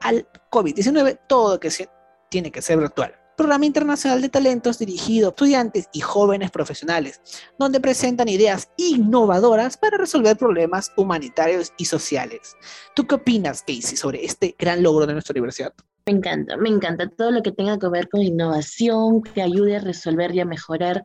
al 0.00 0.26
COVID-19 0.50 1.20
todo 1.28 1.60
que 1.60 1.70
se 1.70 1.88
tiene 2.30 2.50
que 2.50 2.62
ser 2.62 2.78
virtual 2.78 3.14
programa 3.38 3.64
internacional 3.64 4.20
de 4.20 4.28
talentos 4.28 4.80
dirigido 4.80 5.28
a 5.28 5.30
estudiantes 5.30 5.88
y 5.92 6.00
jóvenes 6.00 6.50
profesionales, 6.50 7.22
donde 7.58 7.80
presentan 7.80 8.28
ideas 8.28 8.68
innovadoras 8.76 9.76
para 9.76 9.96
resolver 9.96 10.36
problemas 10.36 10.92
humanitarios 10.96 11.72
y 11.78 11.84
sociales. 11.84 12.56
¿Tú 12.94 13.06
qué 13.06 13.14
opinas, 13.14 13.62
Casey, 13.62 13.96
sobre 13.96 14.24
este 14.24 14.56
gran 14.58 14.82
logro 14.82 15.06
de 15.06 15.12
nuestra 15.12 15.32
universidad? 15.32 15.72
Me 16.06 16.14
encanta, 16.14 16.56
me 16.56 16.68
encanta 16.68 17.08
todo 17.08 17.30
lo 17.30 17.42
que 17.42 17.52
tenga 17.52 17.78
que 17.78 17.88
ver 17.88 18.08
con 18.08 18.22
innovación, 18.22 19.22
que 19.22 19.40
ayude 19.40 19.76
a 19.76 19.80
resolver 19.80 20.34
y 20.34 20.40
a 20.40 20.44
mejorar 20.44 21.04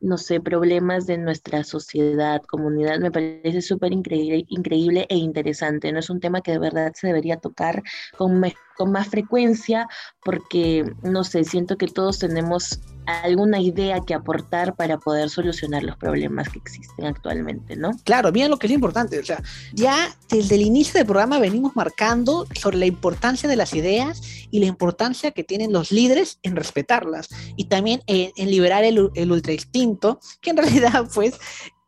no 0.00 0.16
sé, 0.16 0.40
problemas 0.40 1.06
de 1.06 1.18
nuestra 1.18 1.64
sociedad, 1.64 2.40
comunidad, 2.42 3.00
me 3.00 3.10
parece 3.10 3.60
súper 3.62 3.92
increíble, 3.92 4.44
increíble 4.48 5.06
e 5.08 5.16
interesante. 5.16 5.90
No 5.92 5.98
es 5.98 6.08
un 6.08 6.20
tema 6.20 6.40
que 6.40 6.52
de 6.52 6.58
verdad 6.58 6.92
se 6.94 7.08
debería 7.08 7.38
tocar 7.38 7.82
con, 8.16 8.40
con 8.78 8.92
más 8.92 9.08
frecuencia 9.08 9.88
porque, 10.24 10.84
no 11.02 11.24
sé, 11.24 11.42
siento 11.42 11.76
que 11.76 11.88
todos 11.88 12.20
tenemos 12.20 12.80
alguna 13.06 13.60
idea 13.60 14.00
que 14.06 14.14
aportar 14.14 14.76
para 14.76 14.98
poder 14.98 15.30
solucionar 15.30 15.82
los 15.82 15.96
problemas 15.96 16.48
que 16.48 16.58
existen 16.58 17.06
actualmente, 17.06 17.74
¿no? 17.74 17.90
Claro, 18.04 18.30
bien 18.30 18.50
lo 18.50 18.58
que 18.58 18.68
es 18.68 18.72
importante, 18.72 19.18
o 19.18 19.24
sea, 19.24 19.42
ya 19.72 20.14
desde 20.30 20.54
el 20.54 20.62
inicio 20.62 20.94
del 20.94 21.06
programa 21.06 21.40
venimos 21.40 21.74
marcando 21.74 22.46
sobre 22.54 22.76
la 22.76 22.86
importancia 22.86 23.48
de 23.48 23.56
las 23.56 23.74
ideas 23.74 24.22
y 24.50 24.60
la 24.60 24.66
importancia 24.66 25.32
que 25.32 25.42
tienen 25.42 25.72
los 25.72 25.90
líderes 25.90 26.38
en 26.42 26.54
respetarlas 26.54 27.28
y 27.56 27.64
también 27.64 28.02
en, 28.06 28.50
liberar 28.50 28.84
el, 28.84 29.10
el 29.14 29.32
ultra 29.32 29.54
instinto, 29.54 30.20
que 30.40 30.50
en 30.50 30.56
realidad 30.58 31.08
pues 31.12 31.34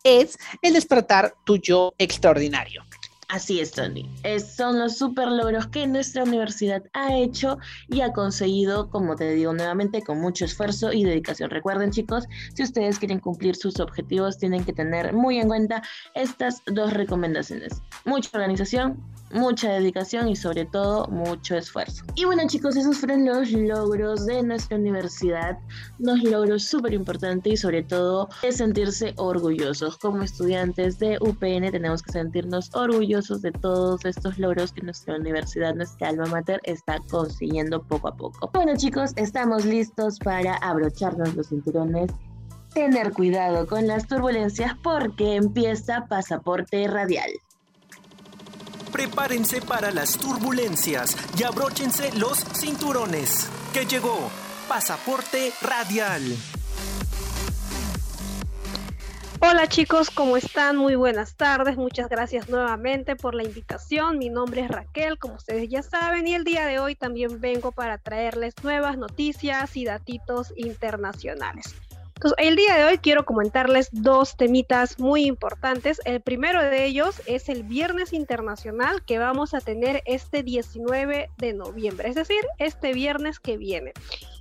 es 0.03 0.39
el 0.63 0.73
despertar 0.73 1.35
tu 1.45 1.59
yo 1.59 1.93
extraordinario. 1.99 2.83
Así 3.31 3.61
es, 3.61 3.71
Tony. 3.71 4.11
son 4.57 4.81
los 4.81 4.99
super 4.99 5.29
logros 5.29 5.69
que 5.69 5.87
nuestra 5.87 6.25
universidad 6.25 6.83
ha 6.95 7.15
hecho 7.15 7.59
y 7.89 8.01
ha 8.01 8.13
conseguido, 8.13 8.91
como 8.91 9.15
te 9.15 9.31
digo 9.31 9.53
nuevamente, 9.53 10.03
con 10.03 10.21
mucho 10.21 10.45
esfuerzo 10.45 10.93
y 10.93 11.05
dedicación. 11.05 11.49
Recuerden, 11.49 11.93
chicos, 11.93 12.25
si 12.55 12.65
ustedes 12.65 12.99
quieren 12.99 13.21
cumplir 13.21 13.55
sus 13.55 13.79
objetivos, 13.79 14.37
tienen 14.37 14.65
que 14.65 14.73
tener 14.73 15.13
muy 15.13 15.39
en 15.39 15.47
cuenta 15.47 15.81
estas 16.15 16.63
dos 16.67 16.93
recomendaciones. 16.93 17.81
Mucha 18.05 18.31
organización, 18.35 19.01
mucha 19.33 19.71
dedicación 19.71 20.29
y 20.29 20.37
sobre 20.37 20.65
todo 20.67 21.07
mucho 21.09 21.57
esfuerzo. 21.57 22.05
Y 22.15 22.25
bueno 22.25 22.43
chicos, 22.47 22.77
esos 22.77 22.99
fueron 22.99 23.25
los 23.25 23.51
logros 23.53 24.27
de 24.27 24.43
nuestra 24.43 24.77
universidad, 24.77 25.59
unos 25.99 26.23
logros 26.23 26.65
súper 26.65 26.93
importantes 26.93 27.53
y 27.53 27.57
sobre 27.57 27.83
todo 27.83 28.29
de 28.43 28.53
sentirse 28.53 29.15
orgullosos. 29.17 29.97
Como 29.99 30.23
estudiantes 30.23 30.99
de 30.99 31.19
UPN 31.21 31.71
tenemos 31.71 32.03
que 32.03 32.13
sentirnos 32.13 32.71
orgullosos 32.75 33.43
de 33.43 33.53
todos 33.53 34.05
estos 34.05 34.39
logros 34.39 34.73
que 34.73 34.83
nuestra 34.83 35.17
universidad, 35.17 35.75
nuestra 35.75 36.09
alma 36.09 36.27
mater 36.27 36.61
está 36.65 36.99
consiguiendo 37.11 37.83
poco 37.83 38.09
a 38.09 38.17
poco. 38.17 38.51
Bueno 38.53 38.77
chicos, 38.77 39.13
estamos 39.17 39.65
listos 39.65 40.19
para 40.19 40.57
abrocharnos 40.57 41.35
los 41.35 41.49
cinturones 41.49 42.11
tener 42.75 43.13
cuidado 43.13 43.67
con 43.67 43.89
las 43.89 44.07
turbulencias 44.07 44.75
porque 44.83 45.35
empieza 45.35 46.07
pasaporte 46.09 46.87
radial. 46.87 47.31
Prepárense 48.93 49.61
para 49.63 49.91
las 49.91 50.19
turbulencias 50.19 51.17
y 51.39 51.45
abróchense 51.45 52.13
los 52.17 52.39
cinturones. 52.59 53.49
Que 53.73 53.87
llegó 53.87 54.31
Pasaporte 54.69 55.53
Radial. 55.63 56.23
Hola 59.43 59.69
chicos, 59.69 60.11
¿cómo 60.11 60.37
están? 60.37 60.77
Muy 60.77 60.97
buenas 60.97 61.35
tardes. 61.35 61.79
Muchas 61.79 62.11
gracias 62.11 62.51
nuevamente 62.51 63.17
por 63.17 63.35
la 63.35 63.43
invitación. 63.43 64.19
Mi 64.19 64.29
nombre 64.29 64.61
es 64.61 64.69
Raquel, 64.69 65.19
como 65.19 65.37
ustedes 65.37 65.69
ya 65.71 65.83
saben, 65.83 66.27
y 66.27 66.35
el 66.35 66.45
día 66.45 66.67
de 66.67 66.79
hoy 66.79 66.95
también 66.95 67.41
vengo 67.41 67.73
para 67.73 67.97
traerles 67.97 68.55
nuevas 68.63 68.99
noticias 68.99 69.77
y 69.79 69.87
datitos 69.87 70.53
internacionales. 70.57 71.75
Entonces, 72.23 72.47
el 72.47 72.55
día 72.55 72.77
de 72.77 72.85
hoy 72.85 72.99
quiero 72.99 73.25
comentarles 73.25 73.89
dos 73.93 74.37
temitas 74.37 74.99
muy 74.99 75.25
importantes. 75.25 76.03
El 76.05 76.21
primero 76.21 76.63
de 76.63 76.85
ellos 76.85 77.23
es 77.25 77.49
el 77.49 77.63
Viernes 77.63 78.13
Internacional 78.13 79.03
que 79.07 79.19
vamos 79.19 79.55
a 79.55 79.63
tener 79.63 80.03
este 80.05 80.43
19 80.43 81.31
de 81.39 81.55
noviembre, 81.55 82.11
es 82.11 82.15
decir, 82.17 82.43
este 82.59 82.93
viernes 82.93 83.41
que 83.41 83.57
viene. 83.57 83.95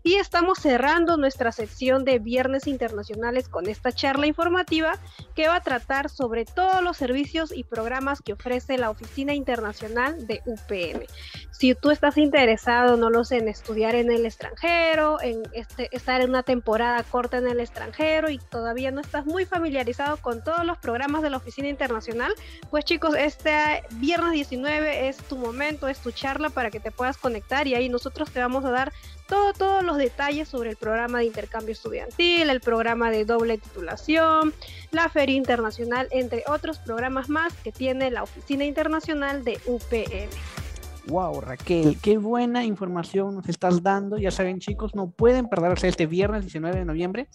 y 0.04 0.16
estamos 0.16 0.60
cerrando 0.60 1.16
nuestra 1.18 1.54
sección 1.54 2.04
de 2.04 2.20
Viernes 2.20 2.68
Internacionales 2.68 3.48
con 3.48 3.70
esta 3.70 3.94
charla 3.94 4.28
informativa 4.28 4.98
que 5.40 5.48
va 5.48 5.56
a 5.56 5.62
tratar 5.62 6.10
sobre 6.10 6.44
todos 6.44 6.84
los 6.84 6.98
servicios 6.98 7.54
y 7.56 7.64
programas 7.64 8.22
que 8.22 8.34
ofrece 8.34 8.78
la 8.78 8.90
Oficina 8.90 9.34
Internacional 9.34 10.28
de 10.28 10.42
UPN. 10.46 11.06
Si 11.50 11.74
tú 11.76 11.92
estás 11.92 12.18
interesado, 12.18 12.98
no 12.98 13.10
lo 13.10 13.24
sé, 13.24 13.38
en 13.38 13.48
estudiar 13.48 13.96
en 13.96 14.12
el 14.12 14.26
extranjero, 14.26 15.22
en 15.22 15.44
este, 15.54 15.88
estar 15.96 16.20
en 16.20 16.32
una 16.32 16.44
temporada 16.44 17.02
corta 17.04 17.38
en 17.38 17.48
el 17.48 17.62
extranjero 17.62 18.30
y 18.30 18.38
todavía 18.38 18.92
no 18.92 19.00
estás 19.00 19.26
muy 19.26 19.46
familiarizado 19.46 20.18
con 20.18 20.44
todos 20.44 20.66
los 20.66 20.78
programas 20.78 21.22
de 21.22 21.30
la 21.30 21.38
Oficina 21.38 21.70
Internacional, 21.70 22.34
pues 22.70 22.84
chicos, 22.84 23.16
este 23.16 23.86
viernes 23.92 24.34
19 24.34 25.08
es 25.08 25.20
tu 25.20 25.38
momento, 25.38 25.88
es 25.88 26.00
tu 26.00 26.12
charla 26.12 26.50
para 26.50 26.70
que 26.70 26.82
te 26.82 26.92
puedas 26.92 27.18
conectar 27.18 27.66
y 27.66 27.76
ahí 27.76 27.88
nosotros 27.88 28.30
te 28.30 28.42
vamos 28.42 28.66
a 28.66 28.72
dar 28.72 28.92
todo, 29.30 29.54
todos 29.54 29.84
los 29.84 29.98
detalles 29.98 30.50
sobre 30.50 30.72
el 30.72 30.76
programa 30.76 31.20
de 31.20 31.26
intercambio 31.26 31.72
estudiantil, 31.72 32.50
el 32.50 32.60
programa 32.60 33.12
de 33.12 33.24
doble 33.24 33.58
titulación, 33.58 34.54
la 34.92 35.08
Feria 35.08 35.36
Internacional, 35.36 36.08
entre 36.12 36.44
otros 36.48 36.80
programas 36.80 37.30
más 37.30 37.54
que 37.54 37.72
tiene 37.72 38.12
la 38.12 38.24
Oficina 38.24 38.66
Internacional 38.66 39.46
de 39.46 39.60
UPN. 39.68 40.30
Wow, 41.08 41.42
Raquel, 41.42 41.98
qué 42.02 42.18
buena 42.18 42.66
información 42.66 43.36
nos 43.36 43.48
estás 43.48 43.82
dando. 43.82 44.18
Ya 44.18 44.32
saben, 44.32 44.60
chicos, 44.60 44.94
no 44.94 45.10
pueden 45.10 45.48
perderse 45.48 45.88
este 45.88 46.06
viernes 46.06 46.42
19 46.42 46.80
de 46.80 46.86
noviembre 46.86 47.30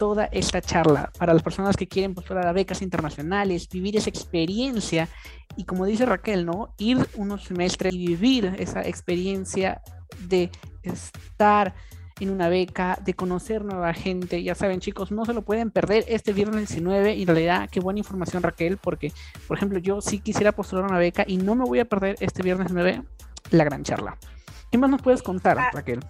toda 0.00 0.24
esta 0.32 0.62
charla 0.62 1.12
para 1.18 1.34
las 1.34 1.42
personas 1.42 1.76
que 1.76 1.86
quieren 1.86 2.14
postular 2.14 2.46
a 2.46 2.52
becas 2.52 2.80
internacionales, 2.80 3.68
vivir 3.68 3.98
esa 3.98 4.08
experiencia 4.08 5.10
y 5.56 5.64
como 5.64 5.84
dice 5.84 6.06
Raquel, 6.06 6.46
¿no? 6.46 6.74
Ir 6.78 7.06
unos 7.16 7.44
semestres 7.44 7.92
y 7.92 8.06
vivir 8.06 8.56
esa 8.58 8.80
experiencia 8.80 9.82
de 10.26 10.50
estar 10.82 11.74
en 12.20 12.30
una 12.30 12.48
beca, 12.48 12.98
de 13.02 13.14
conocer 13.14 13.64
nueva 13.64 13.92
gente. 13.94 14.42
Ya 14.42 14.54
saben, 14.54 14.80
chicos, 14.80 15.10
no 15.10 15.24
se 15.24 15.32
lo 15.32 15.42
pueden 15.42 15.70
perder 15.70 16.04
este 16.06 16.32
viernes 16.32 16.68
19. 16.68 17.14
Y 17.14 17.22
en 17.22 17.28
realidad, 17.28 17.68
qué 17.70 17.80
buena 17.80 17.98
información, 17.98 18.42
Raquel, 18.42 18.76
porque, 18.76 19.12
por 19.48 19.56
ejemplo, 19.56 19.78
yo 19.78 20.00
sí 20.00 20.20
quisiera 20.20 20.52
postular 20.52 20.84
una 20.84 20.98
beca 20.98 21.24
y 21.26 21.38
no 21.38 21.54
me 21.54 21.64
voy 21.64 21.80
a 21.80 21.84
perder 21.86 22.16
este 22.20 22.42
viernes 22.42 22.72
9 22.72 23.02
la 23.50 23.64
gran 23.64 23.82
charla. 23.82 24.18
¿Qué 24.70 24.78
más 24.78 24.90
nos 24.90 25.02
puedes 25.02 25.22
contar, 25.22 25.58
ah, 25.58 25.70
Raquel? 25.72 26.00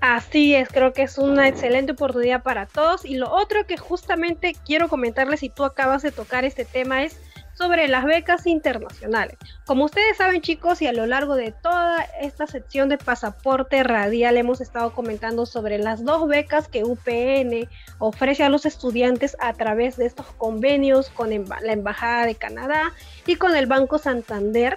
Así 0.00 0.54
es, 0.54 0.68
creo 0.68 0.92
que 0.92 1.02
es 1.02 1.18
una 1.18 1.48
excelente 1.48 1.92
oportunidad 1.92 2.42
para 2.42 2.66
todos. 2.66 3.04
Y 3.04 3.16
lo 3.16 3.30
otro 3.30 3.66
que 3.66 3.76
justamente 3.76 4.54
quiero 4.64 4.88
comentarles, 4.88 5.40
si 5.40 5.48
tú 5.48 5.64
acabas 5.64 6.02
de 6.02 6.12
tocar 6.12 6.44
este 6.44 6.64
tema, 6.64 7.02
es 7.02 7.18
sobre 7.54 7.88
las 7.88 8.04
becas 8.04 8.46
internacionales. 8.46 9.36
Como 9.66 9.84
ustedes 9.84 10.16
saben 10.16 10.40
chicos, 10.40 10.82
y 10.82 10.86
a 10.86 10.92
lo 10.92 11.06
largo 11.06 11.36
de 11.36 11.52
toda 11.52 12.02
esta 12.20 12.46
sección 12.46 12.88
de 12.88 12.98
pasaporte 12.98 13.82
radial 13.82 14.36
hemos 14.36 14.60
estado 14.60 14.92
comentando 14.92 15.46
sobre 15.46 15.78
las 15.78 16.04
dos 16.04 16.28
becas 16.28 16.68
que 16.68 16.84
UPN 16.84 17.68
ofrece 17.98 18.42
a 18.42 18.48
los 18.48 18.66
estudiantes 18.66 19.36
a 19.40 19.52
través 19.52 19.96
de 19.96 20.06
estos 20.06 20.26
convenios 20.32 21.10
con 21.10 21.30
la 21.30 21.72
Embajada 21.72 22.26
de 22.26 22.34
Canadá 22.34 22.92
y 23.26 23.36
con 23.36 23.56
el 23.56 23.66
Banco 23.66 23.98
Santander. 23.98 24.76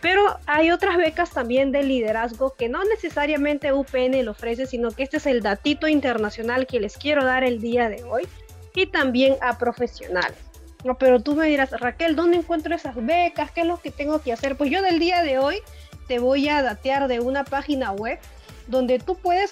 Pero 0.00 0.38
hay 0.46 0.70
otras 0.70 0.98
becas 0.98 1.30
también 1.30 1.72
de 1.72 1.82
liderazgo 1.82 2.54
que 2.54 2.68
no 2.68 2.84
necesariamente 2.84 3.72
UPN 3.72 4.24
lo 4.24 4.32
ofrece, 4.32 4.66
sino 4.66 4.90
que 4.90 5.02
este 5.02 5.16
es 5.16 5.26
el 5.26 5.42
datito 5.42 5.88
internacional 5.88 6.66
que 6.66 6.80
les 6.80 6.96
quiero 6.96 7.24
dar 7.24 7.44
el 7.44 7.60
día 7.60 7.88
de 7.88 8.04
hoy 8.04 8.28
y 8.74 8.86
también 8.86 9.36
a 9.40 9.58
profesionales. 9.58 10.45
No, 10.84 10.96
pero 10.98 11.20
tú 11.20 11.34
me 11.34 11.46
dirás, 11.46 11.70
Raquel, 11.72 12.16
¿dónde 12.16 12.36
encuentro 12.36 12.74
esas 12.74 12.94
becas? 12.94 13.50
¿Qué 13.50 13.62
es 13.62 13.66
lo 13.66 13.80
que 13.80 13.90
tengo 13.90 14.20
que 14.20 14.32
hacer? 14.32 14.56
Pues 14.56 14.70
yo 14.70 14.82
del 14.82 14.98
día 14.98 15.22
de 15.22 15.38
hoy 15.38 15.58
te 16.06 16.18
voy 16.18 16.48
a 16.48 16.62
datear 16.62 17.08
de 17.08 17.20
una 17.20 17.44
página 17.44 17.92
web 17.92 18.18
donde 18.66 18.98
tú 18.98 19.16
puedes, 19.16 19.50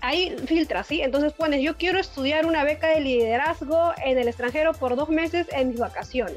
ahí 0.00 0.36
filtras, 0.46 0.86
¿sí? 0.86 1.02
Entonces 1.02 1.32
pones, 1.32 1.62
yo 1.62 1.76
quiero 1.76 1.98
estudiar 1.98 2.46
una 2.46 2.64
beca 2.64 2.88
de 2.88 3.00
liderazgo 3.00 3.92
en 4.04 4.18
el 4.18 4.28
extranjero 4.28 4.72
por 4.72 4.96
dos 4.96 5.08
meses 5.08 5.46
en 5.52 5.70
mis 5.70 5.78
vacaciones. 5.78 6.36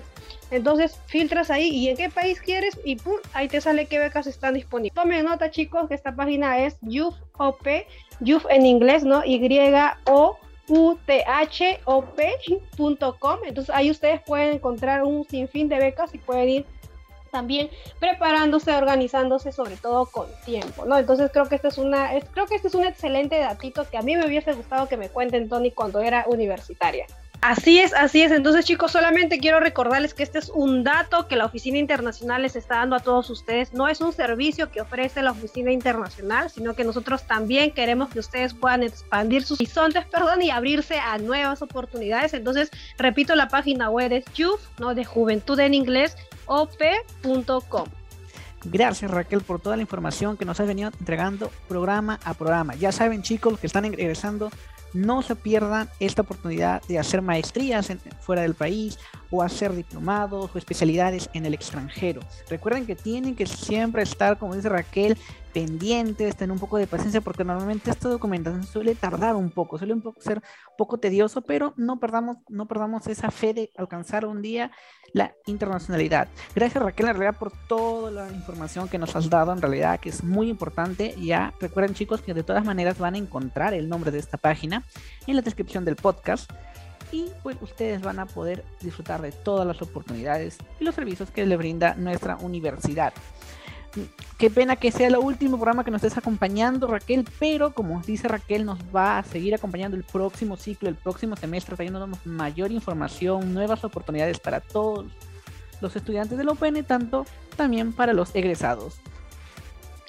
Entonces 0.51 0.99
filtras 1.07 1.49
ahí 1.49 1.69
y 1.69 1.89
en 1.89 1.97
qué 1.97 2.09
país 2.09 2.39
quieres 2.39 2.79
y 2.85 2.97
pum, 2.97 3.15
ahí 3.33 3.47
te 3.47 3.59
sale 3.61 3.87
qué 3.87 3.99
becas 3.99 4.27
están 4.27 4.53
disponibles. 4.53 4.93
Tomen 4.93 5.25
nota 5.25 5.49
chicos 5.49 5.87
que 5.87 5.95
esta 5.95 6.15
página 6.15 6.59
es 6.59 6.77
YUFOP, 6.81 7.67
YUF 8.19 8.45
en 8.49 8.65
inglés, 8.65 9.03
¿no? 9.03 9.23
Y-O 9.25 10.37
uthop.com. 10.67 12.19
Entonces 13.45 13.75
ahí 13.75 13.91
ustedes 13.91 14.21
pueden 14.21 14.55
encontrar 14.55 15.03
un 15.03 15.25
sinfín 15.25 15.69
de 15.69 15.77
becas 15.77 16.13
y 16.13 16.17
pueden 16.17 16.49
ir 16.49 16.65
también 17.31 17.69
preparándose, 17.99 18.75
organizándose, 18.75 19.51
sobre 19.51 19.75
todo 19.75 20.05
con 20.05 20.27
tiempo, 20.45 20.85
¿no? 20.85 20.99
Entonces 20.99 21.31
creo 21.33 21.49
que 21.49 21.55
este 21.55 21.69
es 21.69 21.79
una, 21.79 22.11
creo 22.31 22.45
que 22.45 22.55
este 22.55 22.67
es 22.67 22.75
un 22.75 22.83
excelente 22.83 23.39
datito 23.39 23.89
que 23.89 23.97
a 23.97 24.03
mí 24.03 24.15
me 24.15 24.27
hubiese 24.27 24.53
gustado 24.53 24.87
que 24.87 24.97
me 24.97 25.09
cuenten 25.09 25.49
Tony 25.49 25.71
cuando 25.71 25.99
era 25.99 26.25
universitaria. 26.27 27.07
Así 27.43 27.77
es, 27.77 27.93
así 27.93 28.21
es. 28.21 28.31
Entonces, 28.31 28.63
chicos, 28.63 28.93
solamente 28.93 29.37
quiero 29.37 29.59
recordarles 29.59 30.13
que 30.13 30.23
este 30.23 30.39
es 30.39 30.49
un 30.55 30.85
dato 30.85 31.27
que 31.27 31.35
la 31.35 31.43
Oficina 31.43 31.77
Internacional 31.77 32.41
les 32.41 32.55
está 32.55 32.77
dando 32.77 32.95
a 32.95 33.01
todos 33.01 33.29
ustedes. 33.29 33.73
No 33.73 33.89
es 33.89 33.99
un 33.99 34.13
servicio 34.13 34.71
que 34.71 34.79
ofrece 34.79 35.21
la 35.21 35.31
Oficina 35.31 35.69
Internacional, 35.69 36.49
sino 36.49 36.73
que 36.73 36.85
nosotros 36.85 37.27
también 37.27 37.71
queremos 37.71 38.09
que 38.11 38.19
ustedes 38.19 38.53
puedan 38.53 38.81
expandir 38.81 39.43
sus 39.43 39.59
horizontes, 39.59 40.05
perdón, 40.05 40.41
y 40.41 40.51
abrirse 40.51 40.99
a 40.99 41.17
nuevas 41.17 41.61
oportunidades. 41.61 42.33
Entonces, 42.33 42.71
repito, 42.97 43.35
la 43.35 43.49
página 43.49 43.89
web 43.89 44.13
es 44.13 44.23
youth, 44.35 44.61
¿no? 44.79 44.95
De 44.95 45.03
juventud 45.03 45.59
en 45.59 45.73
inglés, 45.73 46.15
op.com. 46.45 47.89
Gracias 48.65 49.11
Raquel 49.11 49.41
por 49.41 49.59
toda 49.59 49.75
la 49.75 49.81
información 49.81 50.37
que 50.37 50.45
nos 50.45 50.61
has 50.61 50.67
venido 50.67 50.91
entregando 50.97 51.51
programa 51.67 52.21
a 52.23 52.33
programa. 52.35 52.75
Ya 52.75 52.93
saben 52.93 53.21
chicos 53.21 53.59
que 53.59 53.67
están 53.67 53.83
ingresando 53.83 54.49
no 54.93 55.21
se 55.21 55.35
pierdan 55.35 55.89
esta 55.99 56.21
oportunidad 56.21 56.81
de 56.87 56.99
hacer 56.99 57.21
maestrías 57.21 57.91
fuera 58.19 58.43
del 58.43 58.55
país 58.55 58.99
o 59.29 59.41
hacer 59.41 59.73
diplomados 59.73 60.51
o 60.53 60.57
especialidades 60.57 61.29
en 61.33 61.45
el 61.45 61.53
extranjero. 61.53 62.21
Recuerden 62.49 62.85
que 62.85 62.95
tienen 62.95 63.35
que 63.35 63.45
siempre 63.45 64.03
estar, 64.03 64.37
como 64.37 64.55
dice 64.55 64.69
Raquel, 64.69 65.17
pendientes, 65.53 66.35
tener 66.35 66.51
un 66.51 66.59
poco 66.59 66.77
de 66.77 66.87
paciencia, 66.87 67.21
porque 67.21 67.43
normalmente 67.43 67.91
esta 67.91 68.09
documentación 68.09 68.63
suele 68.63 68.95
tardar 68.95 69.35
un 69.35 69.51
poco, 69.51 69.77
suele 69.77 69.93
un 69.93 70.01
poco 70.01 70.19
ser 70.19 70.37
un 70.37 70.77
poco 70.77 70.97
tedioso, 70.97 71.41
pero 71.41 71.73
no 71.77 71.99
perdamos, 71.99 72.37
no 72.49 72.67
perdamos 72.67 73.07
esa 73.07 73.31
fe 73.31 73.53
de 73.53 73.71
alcanzar 73.77 74.25
un 74.25 74.41
día 74.41 74.71
la 75.13 75.33
internacionalidad. 75.45 76.27
Gracias 76.55 76.83
Raquel, 76.83 77.07
en 77.07 77.17
realidad, 77.17 77.39
por 77.39 77.51
toda 77.67 78.09
la 78.09 78.31
información 78.31 78.89
que 78.89 78.97
nos 78.97 79.15
has 79.15 79.29
dado, 79.29 79.53
en 79.53 79.61
realidad, 79.61 79.99
que 79.99 80.09
es 80.09 80.23
muy 80.23 80.49
importante. 80.49 81.15
Ya 81.21 81.53
recuerden 81.59 81.93
chicos 81.93 82.21
que 82.21 82.33
de 82.33 82.43
todas 82.43 82.65
maneras 82.65 82.97
van 82.97 83.13
a 83.13 83.19
encontrar 83.19 83.73
el 83.73 83.87
nombre 83.87 84.11
de 84.11 84.19
esta 84.19 84.37
página 84.37 84.83
en 85.27 85.35
la 85.35 85.41
descripción 85.41 85.85
del 85.85 85.95
podcast 85.95 86.51
y 87.11 87.27
pues 87.43 87.57
ustedes 87.61 88.01
van 88.01 88.19
a 88.19 88.25
poder 88.25 88.65
disfrutar 88.81 89.21
de 89.21 89.31
todas 89.31 89.67
las 89.67 89.81
oportunidades 89.83 90.57
y 90.79 90.83
los 90.83 90.95
servicios 90.95 91.29
que 91.29 91.45
le 91.45 91.55
brinda 91.57 91.93
nuestra 91.93 92.37
universidad. 92.37 93.13
Qué 94.37 94.49
pena 94.49 94.75
que 94.75 94.91
sea 94.91 95.07
el 95.07 95.15
último 95.15 95.57
programa 95.57 95.83
que 95.83 95.91
nos 95.91 96.03
estés 96.03 96.17
acompañando, 96.17 96.87
Raquel, 96.87 97.27
pero 97.39 97.73
como 97.73 98.01
dice 98.01 98.27
Raquel, 98.27 98.65
nos 98.65 98.79
va 98.93 99.19
a 99.19 99.23
seguir 99.23 99.53
acompañando 99.55 99.95
el 99.95 100.03
próximo 100.03 100.57
ciclo, 100.57 100.89
el 100.89 100.95
próximo 100.95 101.35
semestre, 101.35 101.75
trayéndonos 101.75 102.25
mayor 102.25 102.71
información, 102.71 103.53
nuevas 103.53 103.83
oportunidades 103.83 104.39
para 104.39 104.59
todos 104.59 105.05
los 105.81 105.95
estudiantes 105.95 106.37
de 106.37 106.43
la 106.43 106.83
tanto 106.83 107.25
también 107.55 107.93
para 107.93 108.13
los 108.13 108.33
egresados. 108.35 108.99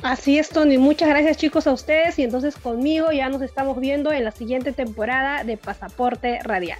Así 0.02 0.38
es, 0.38 0.50
Tony. 0.50 0.78
Muchas 0.78 1.08
gracias, 1.08 1.38
chicos, 1.38 1.66
a 1.66 1.72
ustedes. 1.72 2.18
Y 2.18 2.24
entonces 2.24 2.56
conmigo 2.56 3.10
ya 3.10 3.28
nos 3.28 3.42
estamos 3.42 3.80
viendo 3.80 4.12
en 4.12 4.24
la 4.24 4.32
siguiente 4.32 4.72
temporada 4.72 5.44
de 5.44 5.56
Pasaporte 5.56 6.40
Radial. 6.42 6.78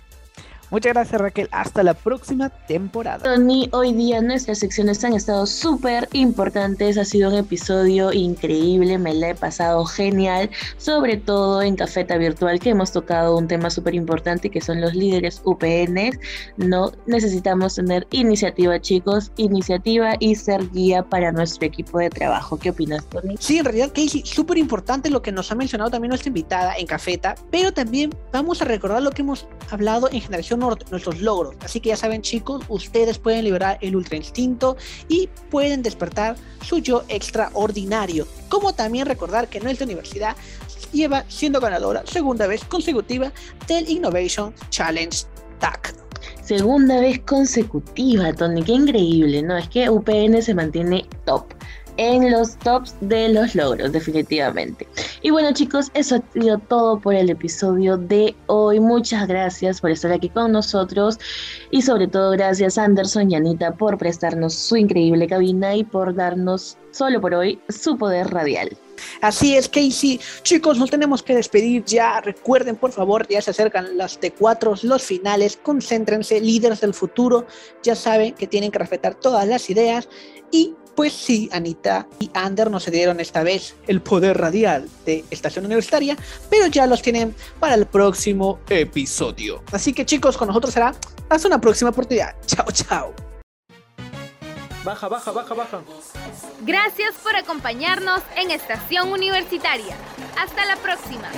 Muchas 0.74 0.92
gracias 0.92 1.20
Raquel, 1.20 1.48
hasta 1.52 1.84
la 1.84 1.94
próxima 1.94 2.48
temporada. 2.48 3.22
Tony, 3.22 3.68
hoy 3.70 3.92
día 3.92 4.20
nuestras 4.20 4.58
secciones 4.58 5.04
han 5.04 5.12
estado 5.12 5.46
súper 5.46 6.08
importantes, 6.14 6.98
ha 6.98 7.04
sido 7.04 7.30
un 7.30 7.36
episodio 7.36 8.12
increíble, 8.12 8.98
me 8.98 9.14
la 9.14 9.28
he 9.28 9.34
pasado 9.36 9.84
genial, 9.84 10.50
sobre 10.76 11.16
todo 11.16 11.62
en 11.62 11.76
Cafeta 11.76 12.16
Virtual 12.16 12.58
que 12.58 12.70
hemos 12.70 12.90
tocado 12.90 13.36
un 13.36 13.46
tema 13.46 13.70
súper 13.70 13.94
importante 13.94 14.50
que 14.50 14.60
son 14.60 14.80
los 14.80 14.96
líderes 14.96 15.42
UPN. 15.44 16.18
No 16.56 16.90
necesitamos 17.06 17.76
tener 17.76 18.08
iniciativa 18.10 18.80
chicos, 18.80 19.30
iniciativa 19.36 20.16
y 20.18 20.34
ser 20.34 20.68
guía 20.72 21.04
para 21.04 21.30
nuestro 21.30 21.68
equipo 21.68 22.00
de 22.00 22.10
trabajo. 22.10 22.58
¿Qué 22.58 22.70
opinas 22.70 23.08
Tony? 23.10 23.36
Sí, 23.38 23.58
en 23.58 23.64
realidad 23.66 23.92
Casey, 23.94 24.24
súper 24.24 24.58
importante 24.58 25.08
lo 25.08 25.22
que 25.22 25.30
nos 25.30 25.52
ha 25.52 25.54
mencionado 25.54 25.92
también 25.92 26.08
nuestra 26.08 26.30
invitada 26.30 26.74
en 26.76 26.88
Cafeta, 26.88 27.36
pero 27.52 27.72
también 27.72 28.10
vamos 28.32 28.60
a 28.60 28.64
recordar 28.64 29.02
lo 29.02 29.12
que 29.12 29.22
hemos 29.22 29.46
hablado 29.70 30.08
en 30.10 30.20
Generación 30.20 30.63
nuestros 30.90 31.20
logros. 31.20 31.54
Así 31.60 31.80
que 31.80 31.90
ya 31.90 31.96
saben 31.96 32.22
chicos, 32.22 32.64
ustedes 32.68 33.18
pueden 33.18 33.44
liberar 33.44 33.78
el 33.80 33.96
ultra 33.96 34.16
instinto 34.16 34.76
y 35.08 35.28
pueden 35.50 35.82
despertar 35.82 36.36
su 36.62 36.78
yo 36.78 37.04
extraordinario. 37.08 38.26
Como 38.48 38.72
también 38.72 39.06
recordar 39.06 39.48
que 39.48 39.60
nuestra 39.60 39.84
universidad 39.84 40.36
lleva 40.92 41.24
siendo 41.28 41.60
ganadora 41.60 42.04
segunda 42.06 42.46
vez 42.46 42.64
consecutiva 42.64 43.32
del 43.66 43.88
Innovation 43.88 44.54
Challenge 44.70 45.16
TAC. 45.58 45.94
Segunda 46.42 47.00
vez 47.00 47.20
consecutiva, 47.20 48.32
Tony, 48.32 48.62
qué 48.62 48.72
increíble, 48.72 49.42
¿no? 49.42 49.56
Es 49.56 49.68
que 49.68 49.88
UPN 49.88 50.42
se 50.42 50.54
mantiene 50.54 51.06
top 51.24 51.46
en 51.96 52.30
los 52.30 52.56
tops 52.56 52.94
de 53.00 53.28
los 53.28 53.54
logros, 53.54 53.92
definitivamente. 53.92 54.86
Y 55.22 55.30
bueno 55.30 55.52
chicos, 55.52 55.90
eso 55.94 56.16
ha 56.16 56.32
sido 56.32 56.58
todo 56.58 56.98
por 56.98 57.14
el 57.14 57.30
episodio 57.30 57.96
de 57.96 58.34
hoy. 58.46 58.80
Muchas 58.80 59.26
gracias 59.28 59.80
por 59.80 59.90
estar 59.90 60.12
aquí 60.12 60.28
con 60.28 60.52
nosotros 60.52 61.18
y 61.70 61.82
sobre 61.82 62.08
todo 62.08 62.32
gracias 62.32 62.78
Anderson 62.78 63.30
y 63.30 63.36
Anita 63.36 63.72
por 63.72 63.98
prestarnos 63.98 64.54
su 64.54 64.76
increíble 64.76 65.26
cabina 65.26 65.74
y 65.76 65.84
por 65.84 66.14
darnos 66.14 66.76
solo 66.90 67.20
por 67.20 67.34
hoy 67.34 67.60
su 67.68 67.96
poder 67.96 68.28
radial. 68.28 68.76
Así 69.20 69.56
es, 69.56 69.68
Casey. 69.68 70.20
Chicos, 70.42 70.78
nos 70.78 70.90
tenemos 70.90 71.22
que 71.22 71.34
despedir 71.34 71.84
ya. 71.84 72.20
Recuerden, 72.20 72.76
por 72.76 72.92
favor, 72.92 73.26
ya 73.28 73.42
se 73.42 73.50
acercan 73.50 73.96
las 73.96 74.20
T4, 74.20 74.82
los 74.82 75.02
finales. 75.02 75.58
Concéntrense, 75.62 76.40
líderes 76.40 76.80
del 76.80 76.94
futuro. 76.94 77.46
Ya 77.82 77.96
saben 77.96 78.34
que 78.34 78.46
tienen 78.46 78.70
que 78.70 78.78
respetar 78.78 79.14
todas 79.14 79.46
las 79.46 79.68
ideas. 79.70 80.08
Y 80.50 80.74
pues 80.94 81.12
sí, 81.12 81.48
Anita 81.52 82.06
y 82.18 82.30
Ander 82.34 82.70
no 82.70 82.80
se 82.80 82.90
dieron 82.90 83.20
esta 83.20 83.42
vez 83.42 83.74
el 83.86 84.00
poder 84.00 84.38
radial 84.38 84.88
de 85.04 85.24
Estación 85.30 85.64
Universitaria, 85.64 86.16
pero 86.50 86.66
ya 86.66 86.86
los 86.86 87.02
tienen 87.02 87.34
para 87.60 87.74
el 87.74 87.86
próximo 87.86 88.60
episodio. 88.68 89.62
Así 89.72 89.92
que 89.92 90.06
chicos, 90.06 90.36
con 90.36 90.48
nosotros 90.48 90.74
será 90.74 90.94
hasta 91.28 91.48
una 91.48 91.60
próxima 91.60 91.90
oportunidad. 91.90 92.34
Chao, 92.46 92.66
chao. 92.72 93.14
Baja, 94.84 95.08
baja, 95.08 95.32
baja, 95.32 95.54
baja. 95.54 95.80
Gracias 96.60 97.14
por 97.22 97.34
acompañarnos 97.34 98.20
en 98.36 98.50
Estación 98.50 99.10
Universitaria. 99.10 99.96
Hasta 100.38 100.66
la 100.66 100.76
próxima. 100.76 101.30